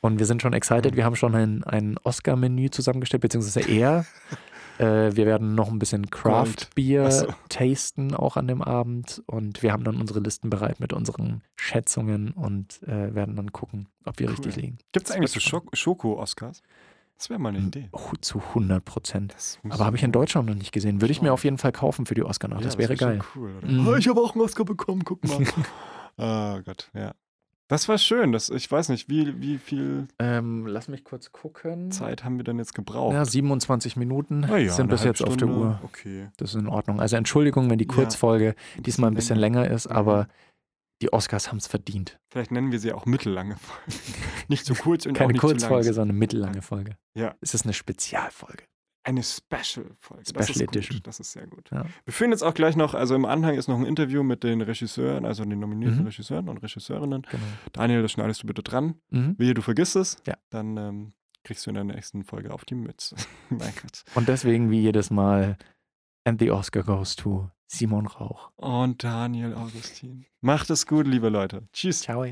Und 0.00 0.18
wir 0.18 0.26
sind 0.26 0.42
schon 0.42 0.52
excited. 0.52 0.90
Mhm. 0.92 0.96
Wir 0.96 1.04
haben 1.04 1.14
schon 1.14 1.36
ein, 1.36 1.62
ein 1.62 1.96
Oscar-Menü 2.02 2.70
zusammengestellt, 2.70 3.20
beziehungsweise 3.20 3.70
er. 3.70 4.04
äh, 4.78 5.14
wir 5.14 5.26
werden 5.26 5.54
noch 5.54 5.70
ein 5.70 5.78
bisschen 5.78 6.10
Craft-Bier 6.10 7.04
Ach 7.06 7.12
so. 7.12 7.26
tasten, 7.48 8.16
auch 8.16 8.36
an 8.36 8.48
dem 8.48 8.62
Abend. 8.62 9.22
Und 9.26 9.62
wir 9.62 9.70
haben 9.70 9.84
dann 9.84 10.00
unsere 10.00 10.18
Listen 10.18 10.50
bereit 10.50 10.80
mit 10.80 10.92
unseren 10.92 11.42
Schätzungen 11.54 12.32
und 12.32 12.82
äh, 12.82 13.14
werden 13.14 13.36
dann 13.36 13.52
gucken, 13.52 13.86
ob 14.04 14.18
wir 14.18 14.26
Cool. 14.26 14.34
richtig 14.34 14.56
liegen. 14.56 14.78
Gibt 14.90 15.06
es 15.06 15.10
Das 15.10 15.16
eigentlich 15.16 15.30
so 15.30 15.36
wird 15.36 15.44
spannend. 15.44 15.70
Das 17.16 17.30
wäre 17.30 17.38
mal 17.38 17.50
eine 17.50 17.58
Idee. 17.60 17.88
Oh, 17.92 18.00
zu 18.20 18.40
100 18.40 18.84
Prozent. 18.84 19.32
Das 19.34 19.58
Aber 19.70 19.84
habe 19.86 19.96
ich 19.96 20.02
in 20.02 20.12
Deutschland 20.12 20.48
noch 20.48 20.54
nicht 20.54 20.72
gesehen. 20.72 21.00
Würde 21.00 21.12
ich 21.12 21.22
mir 21.22 21.32
auf 21.32 21.44
jeden 21.44 21.58
Fall 21.58 21.72
kaufen 21.72 22.06
für 22.06 22.14
die 22.14 22.24
Oscar-Nacht. 22.24 22.60
Ja, 22.60 22.66
das 22.66 22.76
wäre 22.78 22.88
wär 22.90 22.96
geil. 22.96 23.20
Cool? 23.34 23.52
Mhm. 23.62 23.86
Oh, 23.88 23.94
ich 23.94 24.08
habe 24.08 24.20
auch 24.20 24.32
einen 24.34 24.42
Oscar 24.42 24.64
bekommen, 24.64 25.04
guck 25.04 25.22
mal. 25.24 25.38
oh 26.18 26.60
Gott, 26.64 26.90
ja. 26.94 27.12
Das 27.68 27.88
war 27.88 27.96
schön. 27.96 28.32
Das, 28.32 28.50
ich 28.50 28.70
weiß 28.70 28.90
nicht, 28.90 29.08
wie, 29.08 29.40
wie 29.40 29.56
viel 29.56 30.06
Ähm, 30.18 30.66
lass 30.66 30.88
mich 30.88 31.02
kurz 31.02 31.32
gucken. 31.32 31.90
Zeit 31.90 32.22
haben 32.22 32.36
wir 32.36 32.44
denn 32.44 32.58
jetzt 32.58 32.74
gebraucht? 32.74 33.14
Ja, 33.14 33.24
27 33.24 33.96
Minuten 33.96 34.46
ja, 34.50 34.70
sind 34.70 34.88
bis 34.90 35.02
jetzt 35.02 35.22
auf 35.24 35.36
der. 35.38 35.48
Uhr. 35.48 35.80
Okay. 35.82 36.28
Das 36.36 36.50
ist 36.54 36.60
in 36.60 36.66
Ordnung. 36.68 37.00
Also 37.00 37.16
Entschuldigung, 37.16 37.70
wenn 37.70 37.78
die 37.78 37.86
Ja, 37.88 37.94
Kurzfolge 37.94 38.54
diesmal 38.84 39.10
ein 39.10 39.14
bisschen 39.14 39.38
länger 39.38 39.70
ist, 39.70 39.88
Mhm. 39.88 39.96
aber 39.96 40.28
die 41.02 41.12
Oscars 41.12 41.48
haben 41.48 41.58
es 41.58 41.66
verdient. 41.66 42.18
Vielleicht 42.30 42.50
nennen 42.50 42.72
wir 42.72 42.78
sie 42.80 42.92
auch 42.92 43.04
mittellange 43.06 43.56
Folge. 43.56 43.82
nicht 44.48 44.64
zu 44.64 44.74
kurz 44.74 45.06
und 45.06 45.12
auch 45.12 45.18
Keine 45.18 45.32
nicht 45.32 45.40
zu 45.40 45.46
Kurzfolge, 45.48 45.86
lang. 45.86 45.94
sondern 45.94 46.10
eine 46.10 46.18
mittellange 46.18 46.62
Folge. 46.62 46.96
Ja. 47.14 47.34
Es 47.40 47.54
ist 47.54 47.64
eine 47.64 47.72
Spezialfolge. 47.74 48.64
Eine 49.06 49.22
Special-Folge. 49.22 50.32
das 50.32 50.46
Special 50.46 50.50
ist 50.50 50.60
Edition. 50.62 50.96
Gut. 50.98 51.06
Das 51.06 51.20
ist 51.20 51.32
sehr 51.32 51.46
gut. 51.46 51.68
Ja. 51.70 51.84
Wir 52.04 52.12
führen 52.14 52.30
jetzt 52.30 52.42
auch 52.42 52.54
gleich 52.54 52.74
noch, 52.74 52.94
also 52.94 53.14
im 53.14 53.26
Anhang 53.26 53.54
ist 53.54 53.68
noch 53.68 53.78
ein 53.78 53.84
Interview 53.84 54.22
mit 54.22 54.42
den 54.44 54.62
Regisseuren, 54.62 55.26
also 55.26 55.44
den 55.44 55.58
nominierten 55.60 56.00
Mhm. 56.00 56.06
Regisseuren 56.06 56.48
und 56.48 56.58
Regisseurinnen. 56.58 57.22
Genau. 57.30 57.42
Daniel, 57.72 58.00
das 58.00 58.12
schneidest 58.12 58.42
du 58.42 58.46
bitte 58.46 58.62
dran. 58.62 58.94
Mhm. 59.10 59.34
Wehe, 59.38 59.52
du 59.52 59.60
vergisst 59.60 59.96
es. 59.96 60.16
Ja. 60.26 60.34
Dann 60.48 60.76
ähm, 60.78 61.12
kriegst 61.42 61.66
du 61.66 61.70
in 61.70 61.74
der 61.74 61.84
nächsten 61.84 62.24
Folge 62.24 62.50
auf 62.54 62.64
die 62.64 62.76
Mütze. 62.76 63.16
mein 63.50 63.74
Gott. 63.82 64.04
Und 64.14 64.28
deswegen 64.28 64.70
wie 64.70 64.80
jedes 64.80 65.10
Mal, 65.10 65.58
and 66.24 66.40
the 66.40 66.50
Oscar 66.50 66.82
goes 66.82 67.14
to 67.16 67.50
Simon 67.66 68.06
Rauch. 68.06 68.50
Und 68.56 69.04
Daniel 69.04 69.54
Augustin. 69.54 70.26
Macht 70.40 70.70
es 70.70 70.86
gut, 70.86 71.06
liebe 71.06 71.28
Leute. 71.28 71.68
Tschüss. 71.72 72.00
Ciao. 72.02 72.24